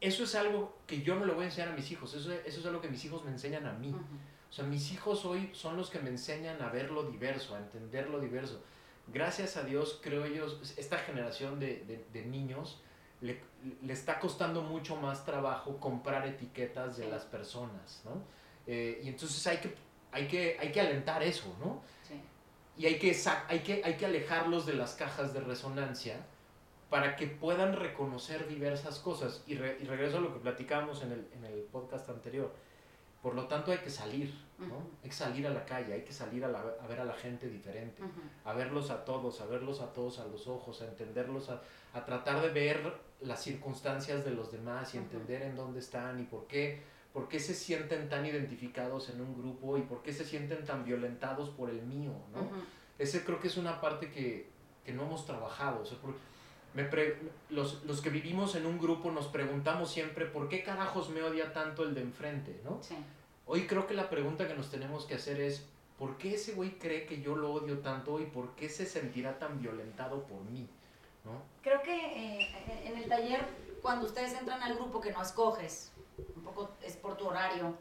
[0.00, 2.60] eso es algo que yo no le voy a enseñar a mis hijos, eso, eso
[2.60, 3.90] es algo que mis hijos me enseñan a mí.
[3.90, 4.50] Uh -huh.
[4.50, 7.58] O sea, mis hijos hoy son los que me enseñan a ver lo diverso, a
[7.58, 8.62] entender lo diverso.
[9.08, 12.80] Gracias a Dios, creo ellos, esta generación de, de, de niños
[13.20, 13.40] le,
[13.82, 18.22] le, está costando mucho más trabajo comprar etiquetas de las personas, ¿no?
[18.66, 19.74] Eh, y entonces hay que,
[20.12, 21.82] hay, que, hay que alentar eso, ¿no?
[22.02, 22.20] Sí.
[22.76, 23.16] Y hay que,
[23.48, 26.26] hay, que, hay que alejarlos de las cajas de resonancia
[26.90, 29.42] para que puedan reconocer diversas cosas.
[29.46, 32.52] Y, re, y regreso a lo que platicamos en el, en el podcast anterior.
[33.22, 34.66] Por lo tanto, hay que salir, ¿no?
[34.66, 35.02] Uh -huh.
[35.02, 37.14] Hay que salir a la calle, hay que salir a, la, a ver a la
[37.14, 38.50] gente diferente, uh -huh.
[38.50, 41.60] a verlos a todos, a verlos a todos a los ojos, a entenderlos, a,
[41.92, 45.04] a tratar de ver las circunstancias de los demás y uh -huh.
[45.04, 49.34] entender en dónde están y por qué, por qué se sienten tan identificados en un
[49.36, 52.48] grupo y por qué se sienten tan violentados por el mío, ¿no?
[52.98, 54.50] Ese creo que es una parte que,
[54.84, 55.82] que no hemos trabajado.
[55.82, 56.14] O sea, por,
[56.76, 61.08] me pre- los, los que vivimos en un grupo nos preguntamos siempre, ¿por qué carajos
[61.08, 62.60] me odia tanto el de enfrente?
[62.64, 62.78] ¿no?
[62.82, 62.94] Sí.
[63.46, 65.64] Hoy creo que la pregunta que nos tenemos que hacer es,
[65.98, 69.38] ¿por qué ese güey cree que yo lo odio tanto y por qué se sentirá
[69.38, 70.68] tan violentado por mí?
[71.24, 71.32] ¿no?
[71.62, 73.40] Creo que eh, en el taller,
[73.80, 75.92] cuando ustedes entran al grupo que no escoges,
[76.36, 77.74] un poco es por tu horario,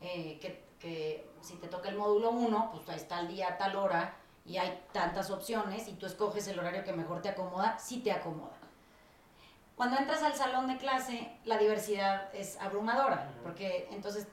[0.00, 3.58] eh, que, que si te toca el módulo 1, pues ahí está el día a
[3.58, 4.14] tal hora
[4.48, 8.10] y hay tantas opciones y tú escoges el horario que mejor te acomoda, sí te
[8.10, 8.56] acomoda.
[9.76, 14.26] Cuando entras al salón de clase, la diversidad es abrumadora, porque entonces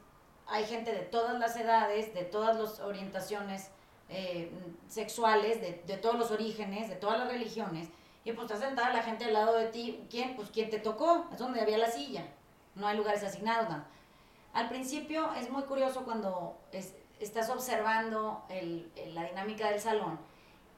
[0.47, 3.69] hay gente de todas las edades, de todas las orientaciones
[4.09, 4.51] eh,
[4.87, 7.89] sexuales, de, de todos los orígenes, de todas las religiones,
[8.23, 10.35] y pues está sentada la gente al lado de ti, ¿quién?
[10.35, 12.23] Pues quien te tocó, es donde había la silla,
[12.73, 13.69] no hay lugares asignados.
[13.69, 13.85] nada.
[14.53, 20.19] Al principio es muy curioso cuando es- estás observando el- la dinámica del salón,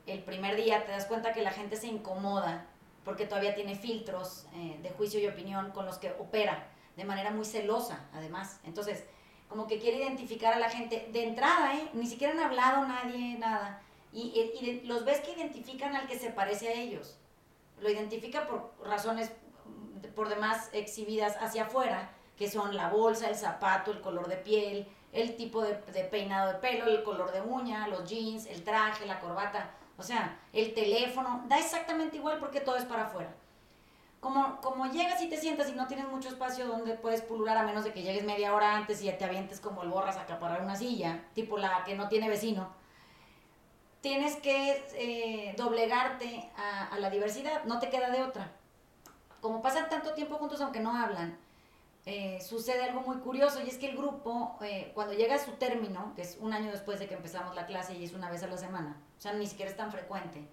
[0.06, 2.66] el primer día te das cuenta que la gente se incomoda
[3.04, 7.32] porque todavía tiene filtros eh, de juicio y opinión con los que opera de manera
[7.32, 8.60] muy celosa, además.
[8.64, 9.06] Entonces,
[9.50, 11.90] como que quiere identificar a la gente de entrada, ¿eh?
[11.94, 13.82] Ni siquiera han hablado nadie, nada.
[14.12, 14.22] Y,
[14.62, 17.18] y- y los ves que identifican al que se parece a ellos.
[17.80, 19.32] Lo identifica por razones
[19.66, 24.38] mm, por demás exhibidas hacia afuera, que son la bolsa, el zapato, el color de
[24.38, 28.64] piel, el tipo de, de peinado de pelo, el color de uña, los jeans, el
[28.64, 33.34] traje, la corbata, o sea, el teléfono, da exactamente igual porque todo es para afuera.
[34.20, 37.64] Como, como llegas y te sientas y no tienes mucho espacio donde puedes pulular a
[37.64, 40.62] menos de que llegues media hora antes y te avientes como el borras a acaparar
[40.62, 42.68] una silla, tipo la que no tiene vecino,
[44.02, 48.52] tienes que eh, doblegarte a, a la diversidad, no te queda de otra.
[49.40, 51.38] Como pasan tanto tiempo juntos aunque no hablan,
[52.10, 55.52] eh, sucede algo muy curioso y es que el grupo, eh, cuando llega a su
[55.52, 58.42] término, que es un año después de que empezamos la clase y es una vez
[58.44, 60.48] a la semana, o sea, ni siquiera es tan frecuente,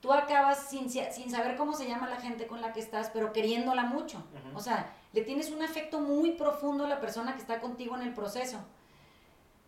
[0.00, 3.10] tú acabas sin, si- sin saber cómo se llama la gente con la que estás,
[3.12, 4.18] pero queriéndola mucho.
[4.18, 4.56] Ujú.
[4.56, 8.02] O sea, le tienes un afecto muy profundo a la persona que está contigo en
[8.02, 8.58] el proceso.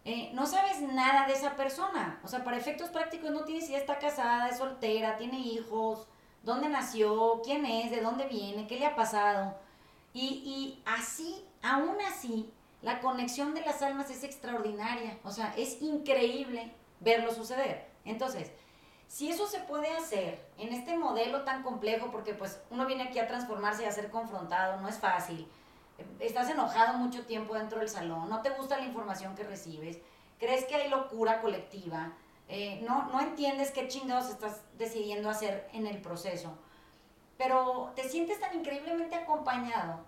[0.04, 2.20] Eh, no sabes nada de esa persona.
[2.24, 6.06] O sea, para efectos prácticos no tienes si está casada, es soltera, tiene hijos,
[6.42, 9.56] dónde nació, quién es, de dónde viene, qué le ha pasado.
[10.12, 15.18] Y, y así, aún así, la conexión de las almas es extraordinaria.
[15.24, 17.88] O sea, es increíble verlo suceder.
[18.04, 18.50] Entonces,
[19.12, 23.18] si eso se puede hacer en este modelo tan complejo, porque pues uno viene aquí
[23.18, 25.46] a transformarse y a ser confrontado, no es fácil.
[26.18, 29.98] Estás enojado mucho tiempo dentro del salón, no te gusta la información que recibes,
[30.38, 32.14] crees que hay locura colectiva,
[32.48, 36.56] eh, no, no entiendes qué chingados estás decidiendo hacer en el proceso,
[37.36, 40.00] pero te sientes tan increíblemente acompañado,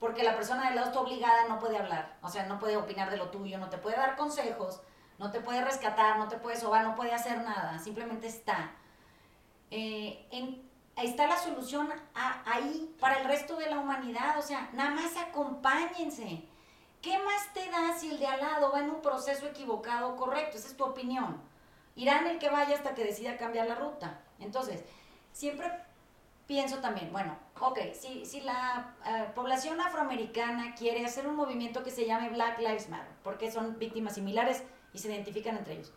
[0.00, 3.10] porque la persona del lado está obligada, no puede hablar, o sea, no puede opinar
[3.10, 4.80] de lo tuyo, no te puede dar consejos,
[5.18, 8.70] no te puede rescatar, no te puede sobar, no puede hacer nada, simplemente está.
[9.70, 11.92] Eh, en- está la solución
[12.46, 16.44] ahí para el resto de la humanidad, o sea, nada más acompáñense.
[17.02, 20.16] ¿Qué más te da si el de al lado va en un proceso equivocado o
[20.16, 20.56] correcto?
[20.56, 21.40] Esa es tu opinión.
[21.94, 24.20] Irá en el que vaya hasta que decida cambiar la ruta.
[24.40, 24.84] Entonces,
[25.32, 25.70] siempre
[26.48, 31.90] pienso también, bueno, ok, si, si la eh, población afroamericana quiere hacer un movimiento que
[31.90, 35.92] se llame Black Lives Matter, porque son víctimas similares y se identifican entre ellos.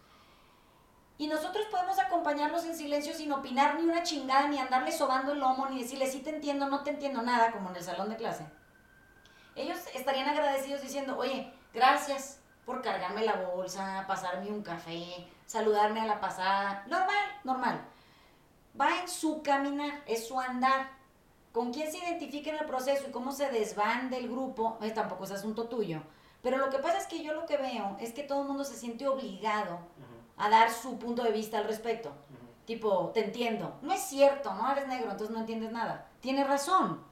[1.17, 5.39] Y nosotros podemos acompañarlos en silencio sin opinar ni una chingada, ni andarles sobando el
[5.39, 8.17] lomo, ni decirles sí te entiendo, no te entiendo nada, como en el salón de
[8.17, 8.45] clase.
[9.55, 16.07] Ellos estarían agradecidos diciendo, oye, gracias por cargarme la bolsa, pasarme un café, saludarme a
[16.07, 16.83] la pasada.
[16.87, 17.90] Normal, normal.
[18.79, 20.89] Va en su caminar, es su andar.
[21.51, 25.25] Con quién se identifica en el proceso y cómo se desvan del grupo, eh, tampoco
[25.25, 26.01] es asunto tuyo.
[26.41, 28.63] Pero lo que pasa es que yo lo que veo es que todo el mundo
[28.63, 29.79] se siente obligado
[30.37, 32.11] a dar su punto de vista al respecto.
[32.65, 33.77] Tipo, te entiendo.
[33.81, 36.07] No es cierto, no eres negro, entonces no entiendes nada.
[36.21, 37.03] Tiene razón.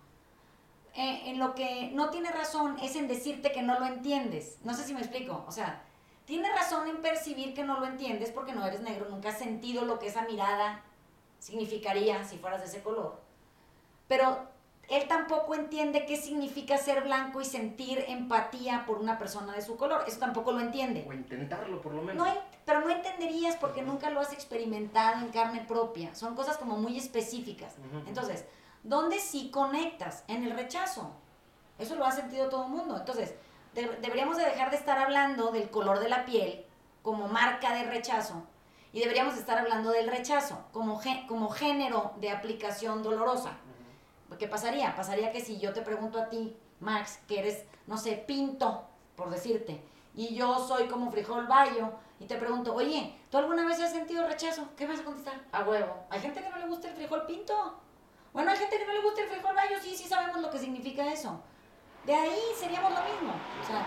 [0.96, 4.58] Eh, en lo que no tiene razón es en decirte que no lo entiendes.
[4.64, 5.44] No sé si me explico.
[5.48, 5.84] O sea,
[6.26, 9.86] tiene razón en percibir que no lo entiendes porque no eres negro, nunca has sentido
[9.86, 10.84] lo que esa mirada
[11.40, 13.20] significaría si fueras de ese color.
[14.08, 14.48] Pero
[14.90, 19.78] él tampoco entiende qué significa ser blanco y sentir empatía por una persona de su
[19.78, 20.04] color.
[20.08, 21.06] Eso tampoco lo entiende.
[21.08, 22.26] O intentarlo, por lo menos.
[22.28, 22.34] No,
[22.66, 26.14] pero no entenderías porque nunca lo has experimentado en carne propia.
[26.16, 27.76] Son cosas como muy específicas.
[28.08, 28.46] Entonces,
[28.84, 30.24] ¿dónde sí conectas?
[30.28, 31.12] En el rechazo.
[31.78, 32.98] Eso lo ha sentido todo el mundo.
[32.98, 33.36] Entonces,
[33.76, 36.66] de- deberíamos de dejar de estar hablando del color de la piel
[37.04, 38.44] como marca de rechazo
[38.92, 43.58] y deberíamos de estar hablando del rechazo como, como género de aplicación dolorosa.
[44.38, 44.96] ¿Qué pasaría?
[44.96, 49.30] Pasaría que si yo te pregunto a ti, Max, que eres, no sé, pinto, por
[49.30, 49.84] decirte,
[50.16, 54.28] y yo soy como frijol bayo, y te pregunto, oye, ¿tú alguna vez has sentido
[54.28, 54.68] rechazo?
[54.76, 55.42] ¿Qué vas a contestar?
[55.52, 56.06] A huevo.
[56.10, 57.80] Hay gente que no le gusta el frijol pinto.
[58.34, 60.60] Bueno, hay gente que no le gusta el frijol bayo, sí, sí sabemos lo que
[60.60, 61.42] significa eso.
[62.06, 63.34] De ahí seríamos lo mismo.
[63.64, 63.86] O sea,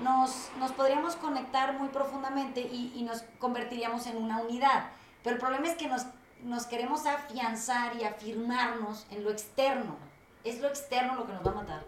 [0.00, 4.90] nos, nos podríamos conectar muy profundamente y, y nos convertiríamos en una unidad.
[5.22, 6.06] Pero el problema es que nos,
[6.42, 9.96] nos queremos afianzar y afirmarnos en lo externo.
[10.44, 11.82] Es lo externo lo que nos va a matar.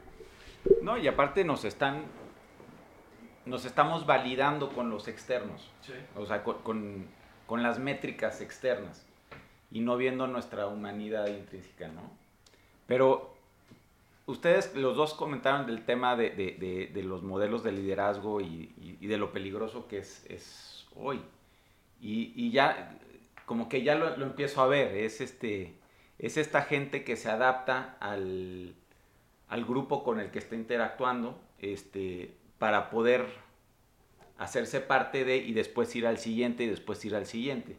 [0.83, 2.05] No, y aparte nos están
[3.45, 5.93] nos estamos validando con los externos, Sí.
[6.17, 7.07] o sea, con, con-
[7.47, 9.07] con las métricas externas
[9.71, 12.11] y no viendo nuestra humanidad intrínseca, ¿no?
[12.89, 13.36] Pero
[14.27, 19.33] ustedes los dos comentaron del tema de, de- los modelos de liderazgo y, de lo
[19.33, 21.21] peligroso que es, hoy.
[22.01, 22.99] Y, y ya,
[23.47, 25.75] como que ya lo, lo empiezo a ver, es, este,
[26.19, 28.75] es esta gente que se adapta al,
[29.49, 33.27] al grupo con el que está interactuando este, para poder
[34.39, 37.77] hacerse parte de y después ir al siguiente y después ir al siguiente.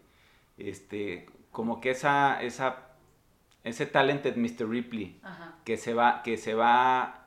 [0.57, 2.86] Este, como que esa, esa,
[3.67, 4.67] ese talented Mr.
[4.69, 5.55] Ripley Ajá.
[5.65, 7.25] que se va, que se va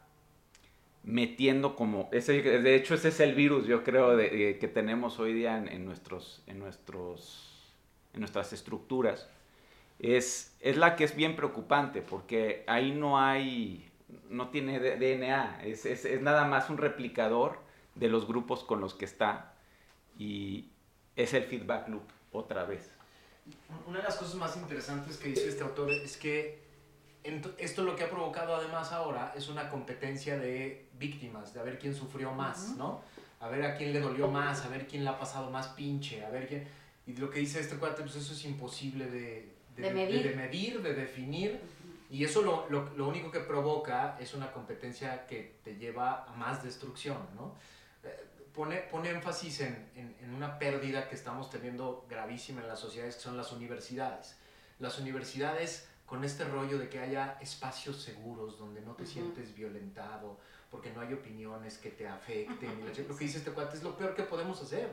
[1.03, 5.19] metiendo como, ese, de hecho ese es el virus yo creo de- de- que tenemos
[5.19, 7.73] hoy día en, en nuestros, en, nuestros,
[8.13, 9.29] en nuestras estructuras,
[9.99, 13.91] es, es la que es bien preocupante porque ahí no hay,
[14.29, 17.59] no tiene DNA, es, es, es nada más un replicador
[17.95, 19.55] de los grupos con los que está
[20.19, 20.67] y
[21.17, 22.91] es el feedback loop otra vez.
[23.87, 26.61] Una de las cosas más interesantes que dice este autor es que
[27.59, 31.79] esto lo que ha provocado además ahora es una competencia de víctimas, de a ver
[31.79, 32.77] quién sufrió más.
[32.77, 33.03] ¿no?
[33.41, 36.25] A ver a quién le dolió más, a ver quién la ha pasado más pinche,
[36.25, 36.67] a ver quién...
[37.07, 40.23] Y lo que dice este cuate, pues eso es imposible de, De medir.
[40.23, 41.61] de medir, de definir.
[42.11, 46.33] Y eso lo, lo, lo único que provoca es una competencia que te lleva a
[46.35, 47.55] más destrucción, ¿no?
[48.55, 53.15] Pone, pone énfasis en, en, en una pérdida que estamos teniendo gravísima en las sociedades,
[53.17, 54.37] que son las universidades.
[54.79, 59.13] Las universidades con este rollo de que haya espacios seguros donde no te Ujú.
[59.13, 60.39] sientes violentado,
[60.71, 62.85] porque no hay opiniones que te afecten.
[62.85, 64.89] la ch- lo que dice este cuate es lo peor que podemos hacer.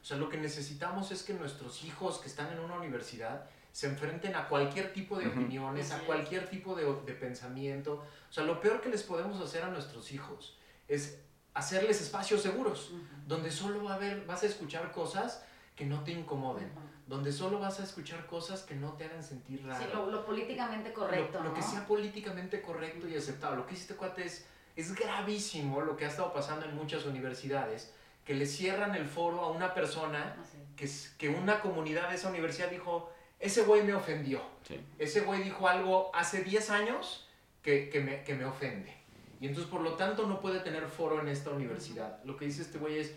[0.00, 3.86] O sea, lo que necesitamos es que nuestros hijos que están en una universidad se
[3.88, 6.06] enfrenten a cualquier tipo de opiniones, a Así es.
[6.06, 8.04] cualquier tipo de, de pensamiento.
[8.28, 10.56] O sea, lo peor que les podemos hacer a nuestros hijos
[10.88, 11.20] es
[11.54, 13.00] hacerles espacios seguros, Ujú.
[13.26, 15.42] donde solo va a haber, vas a escuchar cosas
[15.76, 16.80] que no te incomoden, Ujú.
[17.06, 19.82] donde solo vas a escuchar cosas que no te hagan sentir raro.
[19.84, 23.56] Sí, lo, lo políticamente correcto, Lo, lo que sea políticamente correcto y aceptable.
[23.58, 27.04] Lo que dice este cuate es, es gravísimo lo que ha estado pasando en muchas
[27.04, 27.92] universidades,
[28.24, 30.58] que le cierran el foro a una persona Así.
[30.76, 33.10] que, es- que una comunidad de esa universidad dijo,
[33.40, 34.42] ese güey me ofendió.
[34.68, 34.78] Sí.
[34.98, 37.26] Ese güey dijo algo hace 10 años
[37.62, 38.94] que, que, me, que me ofende.
[39.40, 42.22] Y entonces, por lo tanto, no puede tener foro en esta universidad.
[42.24, 43.14] Lo que dice este güey es,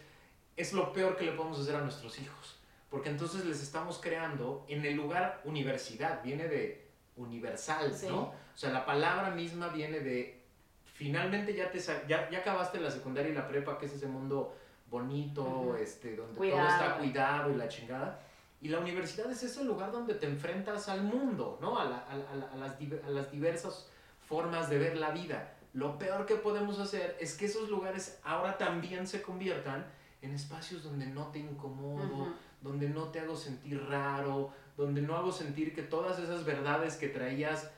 [0.55, 2.59] es lo peor que le podemos hacer a nuestros hijos.
[2.89, 8.07] Porque entonces les estamos creando en el lugar universidad, viene de universal, Sí.
[8.07, 8.21] ¿no?
[8.21, 10.41] O sea, la palabra misma viene de,
[10.85, 14.55] finalmente ya, te, ya, ya acabaste la secundaria y la prepa, que es ese mundo
[14.89, 15.75] bonito, Ujú.
[15.75, 16.69] este, donde todo Cuidado.
[16.69, 18.19] está cuidado y la chingada.
[18.61, 21.77] Y la universidad es ese lugar donde te enfrentas al mundo, ¿no?
[21.79, 23.89] A, la- a la- a la- a las, a las diversas
[24.27, 25.52] formas de ver la vida.
[25.73, 29.85] Lo peor que podemos hacer es que esos lugares ahora también se conviertan
[30.21, 32.27] en espacios donde no te incomodo,
[32.61, 37.09] donde no te hago sentir raro, donde no hago sentir que todas esas verdades que
[37.09, 37.69] traías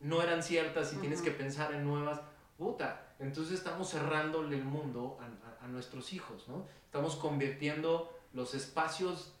[0.00, 2.20] no eran ciertas y tienes que pensar en nuevas.
[2.56, 5.24] Puta, entonces estamos cerrándole el mundo a,
[5.62, 6.66] a- a nuestros hijos, ¿no?
[6.84, 9.32] Estamos convirtiendo los espacios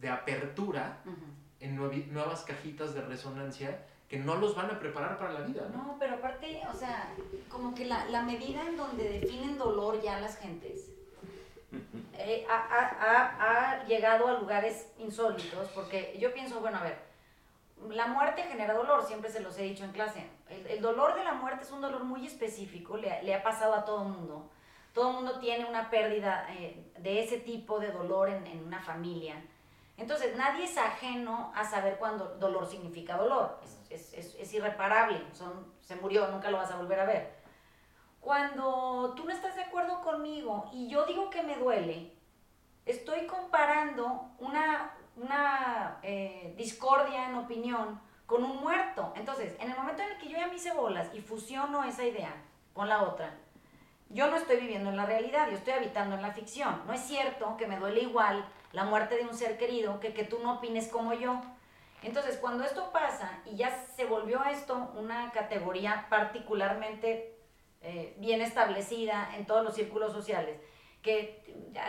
[0.00, 1.00] de apertura
[1.60, 1.74] en
[2.14, 5.82] nuevas cajitas de resonancia que no los van a preparar para la vida, ¿no?
[5.82, 7.12] No, pero aparte, o sea,
[7.50, 10.90] como que la, la medida en donde definen dolor ya las gentes
[12.14, 16.98] eh, ha, ha- ha- ha llegado a lugares insólitos, porque yo pienso, bueno, a ver,
[17.90, 20.26] la muerte genera dolor, siempre se los he dicho en clase.
[20.48, 23.42] El, el dolor de la muerte es un dolor muy específico, le, ha- le ha
[23.42, 24.50] pasado a todo mundo.
[24.94, 29.34] Todo mundo tiene una pérdida eh, de ese tipo de dolor en, en una familia.
[29.96, 33.58] Entonces, nadie es ajeno a saber cuándo dolor significa dolor.
[33.62, 35.20] Es, es- es- es irreparable.
[35.32, 37.38] Son, se murió, nunca lo vas a volver a ver.
[38.20, 42.12] Cuando tú no estás de acuerdo conmigo y yo digo que me duele,
[42.84, 49.12] estoy comparando una, una eh, discordia en opinión con un muerto.
[49.16, 52.04] Entonces, en el momento en el que yo ya me hice bolas y fusiono esa
[52.04, 52.34] idea
[52.74, 53.34] con la otra,
[54.10, 56.82] yo no estoy viviendo en la realidad, yo estoy habitando en la ficción.
[56.86, 60.24] No es cierto que me duele igual la muerte de un ser querido que que
[60.24, 61.40] tú no opines como yo.
[62.02, 67.38] Entonces, cuando esto pasa y ya se volvió esto una categoría particularmente
[67.80, 70.60] eh, bien establecida en todos los círculos sociales,
[71.02, 71.44] que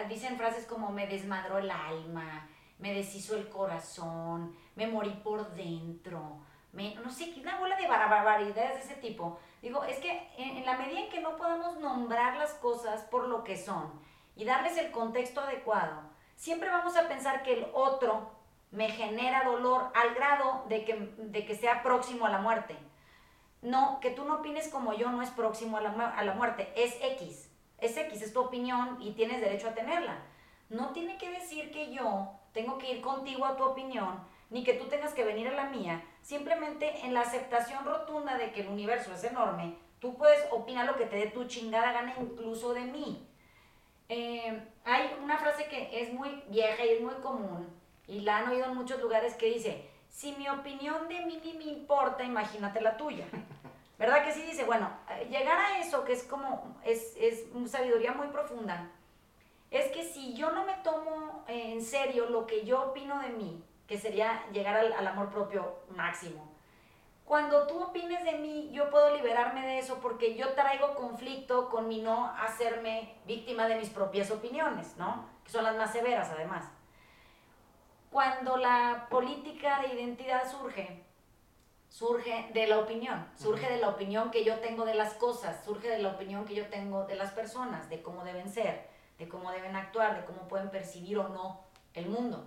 [0.08, 2.48] dicen frases como me desmadró el alma,
[2.78, 6.40] me deshizo el corazón, me morí por dentro,
[6.72, 9.40] me, no sé, una bola de barbaridades de ese tipo.
[9.62, 13.44] Digo, es que en, la medida en que no podamos nombrar las cosas por lo
[13.44, 13.92] que son
[14.36, 16.02] y darles el contexto adecuado,
[16.36, 18.39] siempre vamos a pensar que el otro
[18.72, 22.76] me genera dolor al grado de que, de que sea próximo a la muerte.
[23.62, 26.72] No, que tú no opines como yo no es próximo a la, a la muerte,
[26.76, 27.52] es X.
[27.80, 30.20] Es X, es tu opinión y tienes derecho a tenerla.
[30.70, 34.74] No tiene que decir que yo tengo que ir contigo a tu opinión, ni que
[34.74, 36.04] tú tengas que venir a la mía.
[36.22, 40.96] Simplemente en la aceptación rotunda de que el universo es enorme, tú puedes opinar lo
[40.96, 43.28] que te dé tu chingada gana incluso de mí.
[44.10, 47.68] Eh, hay una frase que es muy vieja y es muy común,
[48.10, 51.54] y la han oído en muchos lugares que dice, si mi opinión de mí ni
[51.54, 53.26] me importa, imagínate la tuya.
[54.00, 54.64] ¿Verdad que sí dice?
[54.64, 58.90] Bueno, eh, llegar a eso, que es como, es, es sabiduría muy profunda,
[59.70, 63.64] es que si yo no me tomo en serio lo que yo opino de mí,
[63.88, 66.50] que sería llegar al, al amor propio máximo,
[67.26, 71.88] cuando tú opines de mí, yo puedo liberarme de eso porque yo traigo conflicto con
[71.88, 75.28] mi no hacerme víctima de mis propias opiniones, ¿no?
[75.44, 76.66] Que son las más severas además.
[78.12, 81.04] Cuando la política de identidad surge,
[81.90, 85.90] surge de la opinión, surge de la opinión que yo tengo de las cosas, surge
[85.90, 88.88] de la opinión que yo tengo de las personas, de cómo deben ser,
[89.20, 91.62] de cómo deben actuar, de cómo pueden percibir o no
[91.94, 92.46] el mundo.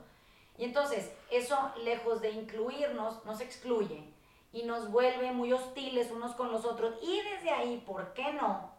[0.59, 4.13] Y entonces, eso, lejos de incluirnos, nos excluye
[4.53, 6.95] y nos vuelve muy hostiles unos con los otros.
[7.03, 8.71] Y desde ahí, ¿por qué no?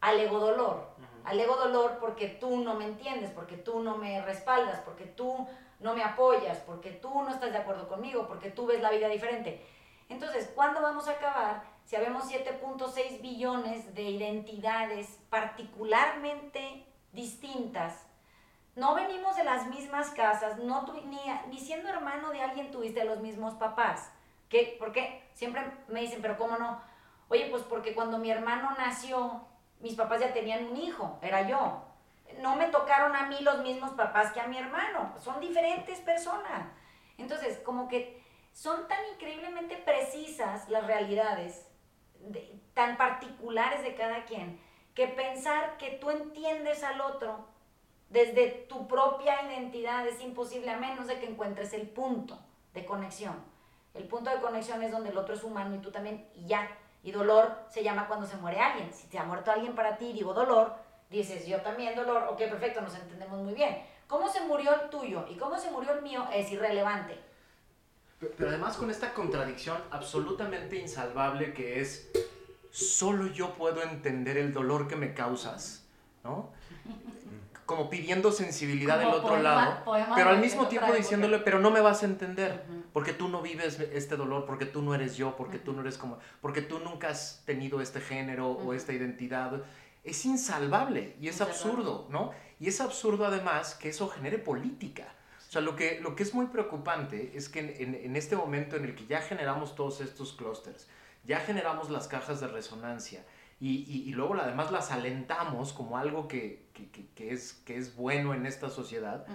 [0.00, 0.88] Al ego dolor.
[1.24, 5.46] Al ego dolor porque tú no me entiendes, porque tú no me respaldas, porque tú
[5.80, 9.08] no me apoyas, porque tú no estás de acuerdo conmigo, porque tú ves la vida
[9.08, 9.64] diferente.
[10.08, 11.62] Entonces, ¿cuándo vamos a acabar?
[11.84, 18.06] Si habemos 7.6 billones de identidades particularmente distintas,
[18.76, 23.20] no venimos de las mismas casas, no ni, ni siendo hermano de alguien tuviste los
[23.20, 24.12] mismos papás.
[24.48, 24.76] ¿Qué?
[24.78, 25.28] ¿Por qué?
[25.32, 26.80] Siempre me dicen, pero ¿cómo no?
[27.28, 29.46] Oye, pues porque cuando mi hermano nació,
[29.80, 31.89] mis papás ya tenían un hijo, era yo
[32.40, 36.68] no me tocaron a mí los mismos papás que a mi hermano, son diferentes personas.
[37.18, 38.22] Entonces, como que
[38.52, 41.66] son tan increíblemente precisas las realidades,
[42.74, 44.60] tan particulares de cada quien,
[44.94, 47.48] que pensar que tú entiendes al otro
[48.08, 52.38] desde tu propia identidad es imposible a menos de que encuentres el punto
[52.74, 53.36] de conexión.
[53.94, 56.68] El punto de conexión es donde el otro es humano y tú también, y ya.
[57.02, 58.92] Y dolor se llama cuando se muere alguien.
[58.92, 60.74] Si te ha muerto alguien para ti, digo dolor,
[61.10, 63.82] dices, yo también dolor, ok, perfecto, nos entendemos muy bien.
[64.06, 67.18] ¿Cómo se murió el tuyo y cómo se murió el mío es irrelevante?
[68.18, 72.10] Pero además con esta contradicción absolutamente insalvable que es,
[72.70, 75.86] solo yo puedo entender el dolor que me causas,
[76.22, 76.50] ¿no?
[77.64, 79.84] Como pidiendo sensibilidad del otro lado,
[80.14, 83.78] pero al mismo tiempo diciéndole, pero no me vas a entender, porque tú no vives
[83.78, 87.10] este dolor, porque tú no eres yo, porque tú no eres como, porque tú nunca
[87.10, 89.62] has tenido este género o esta identidad
[90.10, 92.32] es insalvable y es absurdo, ¿no?
[92.58, 95.14] Y es absurdo además que eso genere política.
[95.48, 98.84] O sea, lo que, lo que es muy preocupante es que en, este momento en
[98.84, 100.86] el que ya generamos todos estos clústeres,
[101.24, 103.24] ya generamos las cajas de resonancia
[103.58, 106.68] y, luego además las alentamos como algo que,
[107.16, 109.26] es, que es bueno en esta sociedad,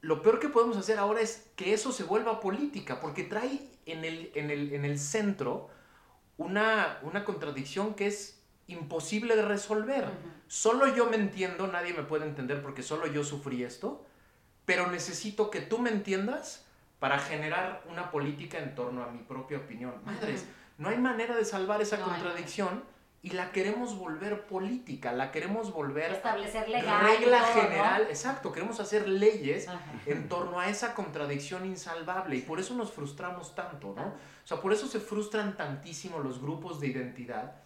[0.00, 4.04] lo peor que podemos hacer ahora es que eso se vuelva política, porque trae en
[4.04, 5.68] el, en el, en el centro
[6.36, 8.37] una, una contradicción que es
[8.68, 10.06] imposible de resolver.
[10.46, 14.04] Solo yo me entiendo, nadie me puede entender porque solo yo sufrí esto,
[14.64, 16.66] pero necesito que tú me entiendas
[16.98, 19.94] para generar una política en torno a mi propia opinión.
[20.04, 20.46] Madres,
[20.78, 22.84] no hay manera de salvar esa contradicción
[23.20, 29.66] y la queremos volver política, la queremos volver establecer regla general, exacto, queremos hacer leyes
[30.06, 34.06] en torno a esa contradicción insalvable y por eso nos frustramos tanto, ¿no?
[34.06, 37.56] O sea, por eso se frustran tantísimo los grupos de identidad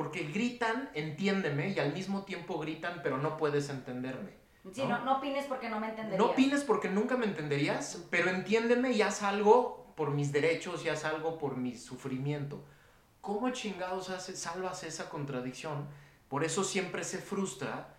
[0.00, 4.30] porque gritan, entiéndeme, y al mismo tiempo gritan, pero no puedes entenderme.
[4.72, 6.18] Sí, no, no opines porque no me entenderías.
[6.18, 10.88] No opines porque nunca me entenderías, pero entiéndeme y haz algo por mis derechos y
[10.88, 12.64] haz algo por mi sufrimiento.
[13.20, 15.86] ¿Cómo chingados hace, salvas esa contradicción?
[16.30, 17.94] Por eso siempre se frustra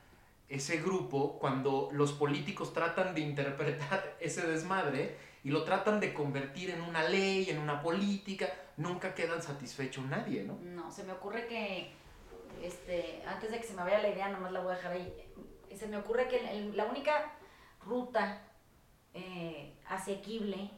[0.49, 6.69] ese grupo cuando los políticos tratan de interpretar ese desmadre y lo tratan de convertir
[6.69, 10.59] en una ley, en una política, nunca quedan satisfechos nadie, ¿no?
[10.61, 11.91] No, se me ocurre que,
[12.61, 15.13] este, antes de que se me vaya la idea, nomás la voy a dejar ahí,
[15.75, 17.33] se me ocurre que la única
[17.85, 18.43] ruta
[19.13, 20.69] eh, asequible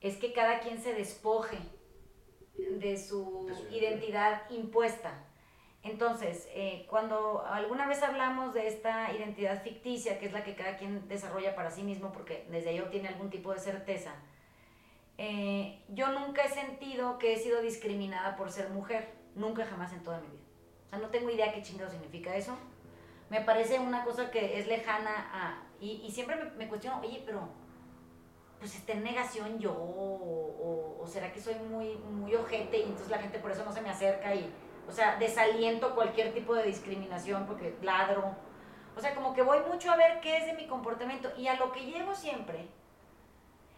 [0.00, 1.58] es que cada quien se despoje
[2.56, 5.24] de su, identidad impuesta.
[5.82, 10.76] Entonces, eh, cuando alguna vez hablamos de esta identidad ficticia, que es la que cada
[10.76, 14.14] quien desarrolla para sí mismo, porque desde ahí obtiene algún tipo de certeza,
[15.18, 19.08] eh, yo nunca he sentido que he sido discriminada por ser mujer.
[19.34, 20.42] Nunca jamás en toda mi vida.
[20.86, 22.56] O sea, no tengo idea qué chingado significa eso.
[23.30, 25.62] Me parece una cosa que es lejana a...
[25.80, 27.48] Y, siempre me, cuestiono, oye, pero
[28.58, 33.18] pues está en negación yo o, será que soy muy, muy ojete y entonces la
[33.18, 34.52] gente por eso no se me acerca y,
[34.88, 38.34] o sea, desaliento cualquier tipo de discriminación porque ladro.
[38.96, 41.54] O sea, como que voy mucho a ver qué es de mi comportamiento y a
[41.54, 42.68] lo que llego siempre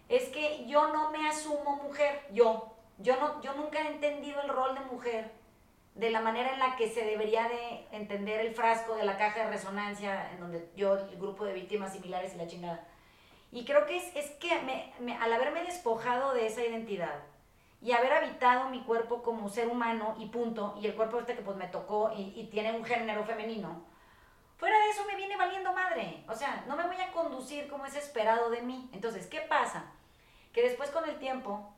[0.09, 2.75] es que yo no me asumo mujer, yo.
[2.99, 5.31] Yo, no, yo nunca he entendido el rol de mujer
[5.95, 9.45] de la manera en la que se debería de entender el frasco de la caja
[9.45, 12.87] de resonancia, en donde yo, el grupo de víctimas similares y la chingada.
[13.53, 14.51] Y creo que es, es que
[15.01, 17.23] me, al haberme despojado de esa identidad
[17.83, 21.43] y haber habitado mi cuerpo como ser humano y punto, y el cuerpo este que
[21.43, 23.85] pues me tocó y, tiene un género femenino,
[24.59, 26.25] fuera de eso me viene valiendo madre.
[26.29, 28.91] O sea, no me voy a conducir como es esperado de mí.
[28.93, 29.85] Entonces, ¿qué pasa?
[30.53, 31.73] Que después con el tiempo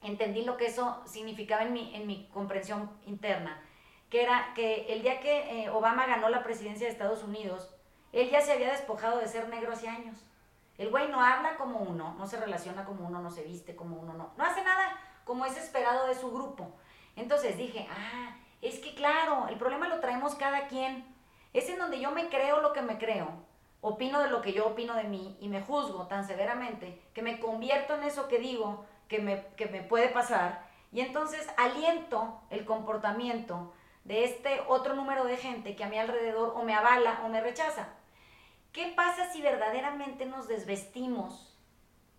[0.00, 3.60] entendí lo que eso significaba en mi, en mi comprensión interna,
[4.08, 7.74] que era que el día que eh, Obama ganó la presidencia de Estados Unidos,
[8.12, 10.16] él ya se había despojado de ser negro hace años.
[10.78, 13.96] El güey no habla como uno, no se relaciona como uno, no se viste como
[13.96, 16.72] uno, no, no hace nada como es esperado de su grupo.
[17.16, 21.04] Entonces dije, ah, es que claro, el problema lo traemos cada quien.
[21.52, 23.28] Es en donde yo me creo lo que me creo,
[23.80, 27.40] opino de lo que yo opino de mí y me juzgo tan severamente que me
[27.40, 32.64] convierto en eso que digo que me, que me puede pasar y entonces aliento el
[32.64, 33.72] comportamiento
[34.04, 37.40] de este otro número de gente que a mi alrededor o me avala o me
[37.40, 37.88] rechaza.
[38.72, 41.58] ¿Qué pasa si verdaderamente nos desvestimos?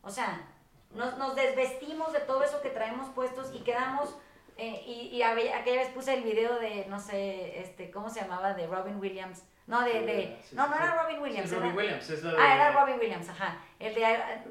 [0.02, 0.48] O sea,
[0.96, 4.16] nos, nos desvestimos de todo eso que traemos puestos y quedamos...
[4.56, 8.54] Eh, y, y, aquella vez puse el video de, no sé, este, ¿cómo se llamaba?
[8.54, 9.44] De Robin Williams.
[9.66, 10.02] No, de...
[10.02, 11.52] de no, no era Robin Williams.
[11.52, 13.58] Robin Williams, es la de, Ah, era Robin Williams, ajá.
[13.80, 14.06] El de...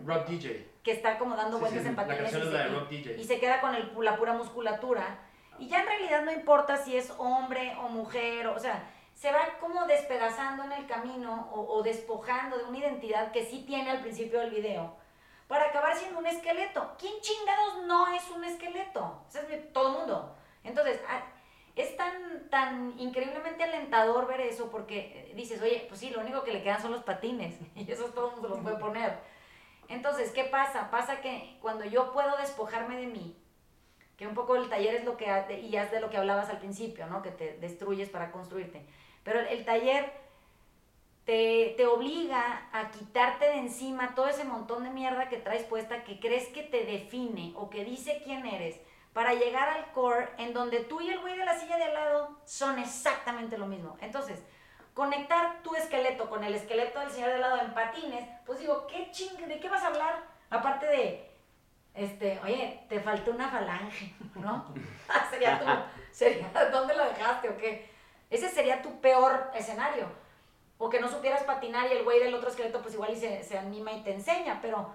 [0.04, 0.68] Rob DJ.
[0.82, 2.34] Que está como dando vueltas en patines.
[2.90, 5.20] Y, y, se queda con el, la pura musculatura.
[5.60, 8.82] Y ya en realidad no importa si es hombre o mujer, o, o sea,
[9.14, 13.62] se va como despedazando en el camino o, o, despojando de una identidad que sí
[13.64, 14.96] tiene al principio del video
[15.52, 16.94] para acabar siendo un esqueleto.
[16.98, 19.22] ¿Quién chingados no es un esqueleto?
[19.28, 20.34] Es todo el mundo.
[20.64, 20.98] Entonces,
[21.76, 26.42] es tan, tan increíblemente alentador ver eso porque eh, dices, oye, pues sí, lo único
[26.42, 29.18] que le quedan son los patines y eso todo el mundo los puede poner.
[29.90, 30.90] Entonces, ¿qué pasa?
[30.90, 33.36] Pasa que cuando yo puedo despojarme de mí,
[34.16, 35.26] que un poco el taller es lo que,
[35.70, 37.20] y es de lo que hablabas al principio, ¿no?
[37.20, 38.86] Que te destruyes para construirte.
[39.22, 40.21] Pero el taller
[41.24, 46.04] te, te, obliga a quitarte de encima todo ese montón de mierda que traes puesta,
[46.04, 48.80] que crees que te define o que dice quién eres,
[49.12, 51.94] para llegar al core en donde tú y el güey de la silla de al
[51.94, 53.96] lado son exactamente lo mismo.
[54.00, 54.42] Entonces,
[54.94, 58.86] conectar tu esqueleto con el esqueleto del señor de al lado en patines, pues digo,
[58.86, 60.22] ¿qué ching ¿De qué vas a hablar?
[60.50, 61.30] Aparte de,
[61.94, 64.74] este, oye, te faltó una falange, ¿no?
[65.30, 65.66] sería tu,
[66.10, 67.90] sería, ¿dónde lo dejaste o qué?
[68.30, 70.21] Ese sería tu peor escenario.
[70.84, 73.44] O que no supieras patinar y el güey del otro esqueleto pues igual y se,
[73.44, 74.92] se anima y te enseña, pero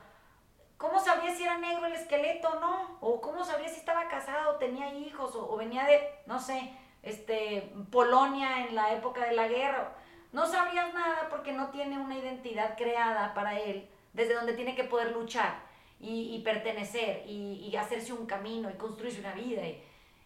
[0.76, 2.98] ¿cómo sabrías si era negro el esqueleto no?
[3.00, 6.74] O cómo sabrías si estaba casado, tenía hijos, o, venía de, no sé,
[7.04, 9.96] este, Polonia en la época de la guerra.
[10.34, 14.84] No sabrías nada porque no tiene una identidad creada para él, desde donde tiene que
[14.84, 15.56] poder luchar
[16.02, 19.62] y, pertenecer y, hacerse un camino y construirse una vida.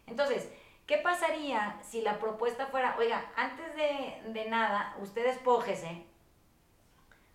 [0.07, 0.51] Entonces,
[0.85, 6.05] ¿qué pasaría si la propuesta fuera, oiga, antes de, nada, usted espójese,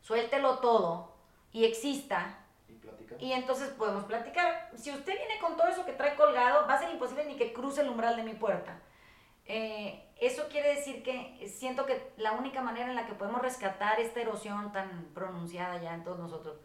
[0.01, 1.15] suéltelo todo
[1.53, 2.39] y exista?
[2.69, 4.71] Y, y entonces podemos platicar.
[4.75, 7.53] Si usted viene con todo eso que trae colgado, va a ser imposible ni que
[7.53, 8.81] cruce el umbral de mi puerta.
[9.47, 14.01] Eh, eso quiere decir que siento que la única manera en la que podemos rescatar
[14.01, 16.59] esta erosión tan pronunciada ya en todos nosotros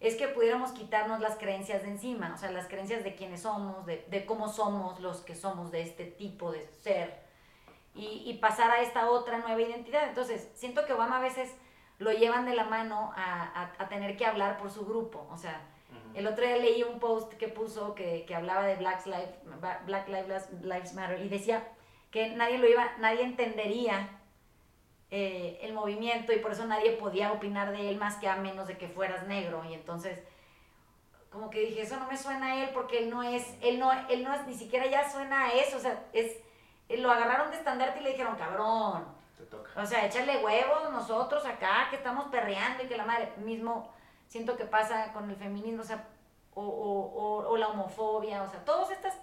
[0.00, 3.84] es que pudiéramos quitarnos las creencias de encima, o sea, las creencias de quiénes somos,
[3.86, 7.20] de, de cómo somos los que somos de este tipo de ser,
[7.94, 10.08] y, y, pasar a esta otra nueva identidad.
[10.08, 11.52] Entonces, siento que Obama a veces
[11.98, 15.36] lo llevan de la mano a, a, a tener que hablar por su grupo, o
[15.36, 15.60] sea,
[16.14, 19.34] el otro día leí un post que puso que, que hablaba de Black Lives,
[19.86, 20.08] Black
[20.62, 21.68] Lives Matter y decía
[22.10, 24.19] que nadie lo iba, nadie entendería
[25.10, 28.68] eh, el movimiento y por eso nadie podía opinar de él más que a menos
[28.68, 29.64] de que fueras negro.
[29.68, 30.20] Y entonces,
[31.30, 33.90] como que dije, eso no me suena a él porque él no es, él no,
[34.08, 35.78] él no es, ni siquiera ya suena a eso.
[35.78, 36.36] O sea, es,
[36.88, 39.04] eh, lo agarraron de estandarte y le dijeron, cabrón.
[39.36, 39.70] Te toca.
[39.80, 43.92] O sea, échale huevos nosotros acá que estamos perreando y que la madre, mismo
[44.28, 46.06] siento que pasa con el feminismo, o sea,
[46.54, 49.14] o, o, o la homofobia, o sea, todas estas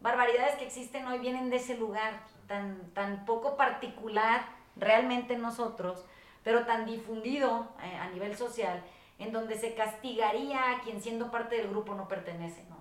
[0.00, 4.42] barbaridades que existen hoy vienen de ese lugar tan, tan poco particular
[4.76, 6.04] realmente nosotros,
[6.42, 8.82] pero tan difundido eh, a nivel social,
[9.18, 12.76] en donde se castigaría a quien siendo parte del grupo no pertenece, ¿no?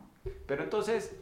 [0.47, 1.15] Pero entonces,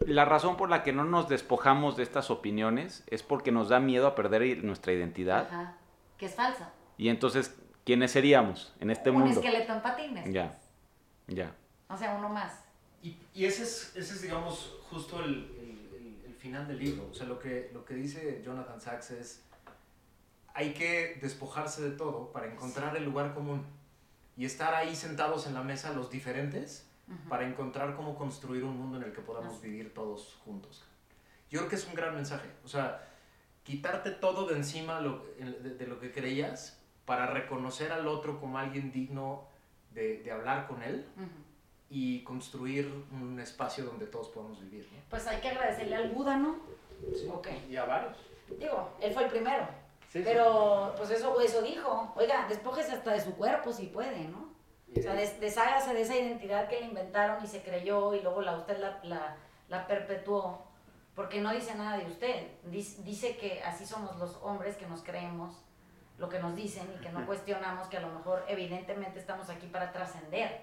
[0.00, 3.80] la razón por la que no nos despojamos de estas opiniones es porque nos da
[3.80, 5.46] miedo a perder nuestra identidad.
[5.46, 5.76] Ajá.
[6.16, 6.72] Que es falsa.
[6.96, 9.40] Y entonces, ¿quiénes seríamos en este Un mundo?
[9.40, 10.32] esqueleto en patines.
[10.32, 10.58] Ya,
[11.26, 11.54] ya.
[11.88, 12.64] O sea, uno más.
[13.02, 15.57] Y, y ese, es, ese es, digamos, justo el
[16.48, 17.08] final del libro.
[17.10, 19.42] O sea, lo que, lo que dice Jonathan Sachs es,
[20.54, 23.64] hay que despojarse de todo para encontrar el lugar común
[24.36, 27.28] y estar ahí sentados en la mesa los diferentes Ujú.
[27.28, 29.68] para encontrar cómo construir un mundo en el que podamos Así.
[29.68, 30.84] vivir todos juntos.
[31.50, 32.48] Yo creo que es un gran mensaje.
[32.64, 33.06] O sea,
[33.62, 38.58] quitarte todo de encima lo- de, de lo que creías para reconocer al otro como
[38.58, 39.46] alguien digno
[39.92, 41.26] de, de hablar con él Ujú.
[41.90, 44.88] Y construir un espacio donde todos podamos vivir.
[44.92, 44.98] ¿no?
[45.08, 46.56] Pues hay que agradecerle al Buda, ¿no?
[47.32, 47.48] Ok.
[47.70, 48.16] Y a varios.
[48.58, 49.66] Digo, él fue el primero.
[50.10, 50.24] Sí, sí.
[50.24, 52.12] Pero, pues eso, eso dijo.
[52.16, 54.52] Oiga, despójese hasta de su cuerpo si puede, ¿no?
[54.96, 58.40] O sea, des- deshágase de esa identidad que le inventaron y se creyó y luego
[58.42, 59.36] la, usted la, la,
[59.68, 60.66] la perpetuó.
[61.14, 62.48] Porque no dice nada de usted.
[62.64, 65.54] Dice, dice que así somos los hombres que nos creemos
[66.16, 69.66] lo que nos dicen y que no cuestionamos que a lo mejor evidentemente estamos aquí
[69.68, 70.62] para trascender.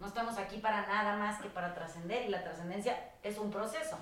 [0.00, 3.98] No estamos aquí para nada más que para trascender y la trascendencia es un proceso.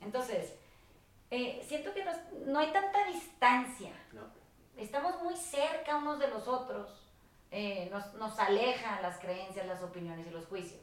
[0.00, 0.54] Entonces,
[1.30, 4.22] eh, siento que nos- no hay tanta distancia No.
[4.76, 7.02] estamos muy cerca unos de los otros,
[7.50, 10.82] eh, nos, nos alejan las creencias, las opiniones y los juicios.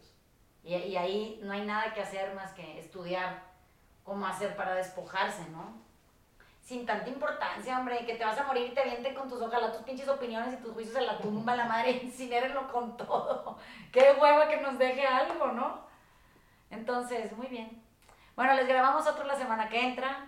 [0.63, 3.43] Y, y ahí no hay nada que hacer más que estudiar
[4.03, 5.82] cómo hacer para despojarse, ¿no?
[6.63, 9.71] Sin tanta importancia, hombre, que te vas a morir y te vienten con tus, ojalá
[9.73, 13.57] tus pinches opiniones y tus juicios en la tumba, la madre, incinérenlo con todo.
[13.91, 15.81] Qué hueva que nos deje algo, ¿no?
[16.71, 17.83] Entonces, muy bien.
[18.37, 20.25] Bueno, les grabamos otro la semana que entra.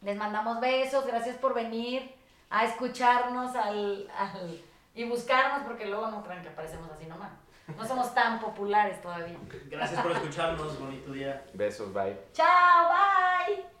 [0.00, 2.14] Les mandamos besos, gracias por venir
[2.50, 4.60] a escucharnos al, al-
[4.94, 7.30] y buscarnos, porque luego no crean que aparecemos así nomás.
[7.76, 9.36] No somos tan populares todavía.
[9.66, 10.80] Gracias por escucharnos.
[10.80, 11.44] Bonito día.
[11.52, 12.18] Besos, bye.
[12.32, 13.77] Chao, bye.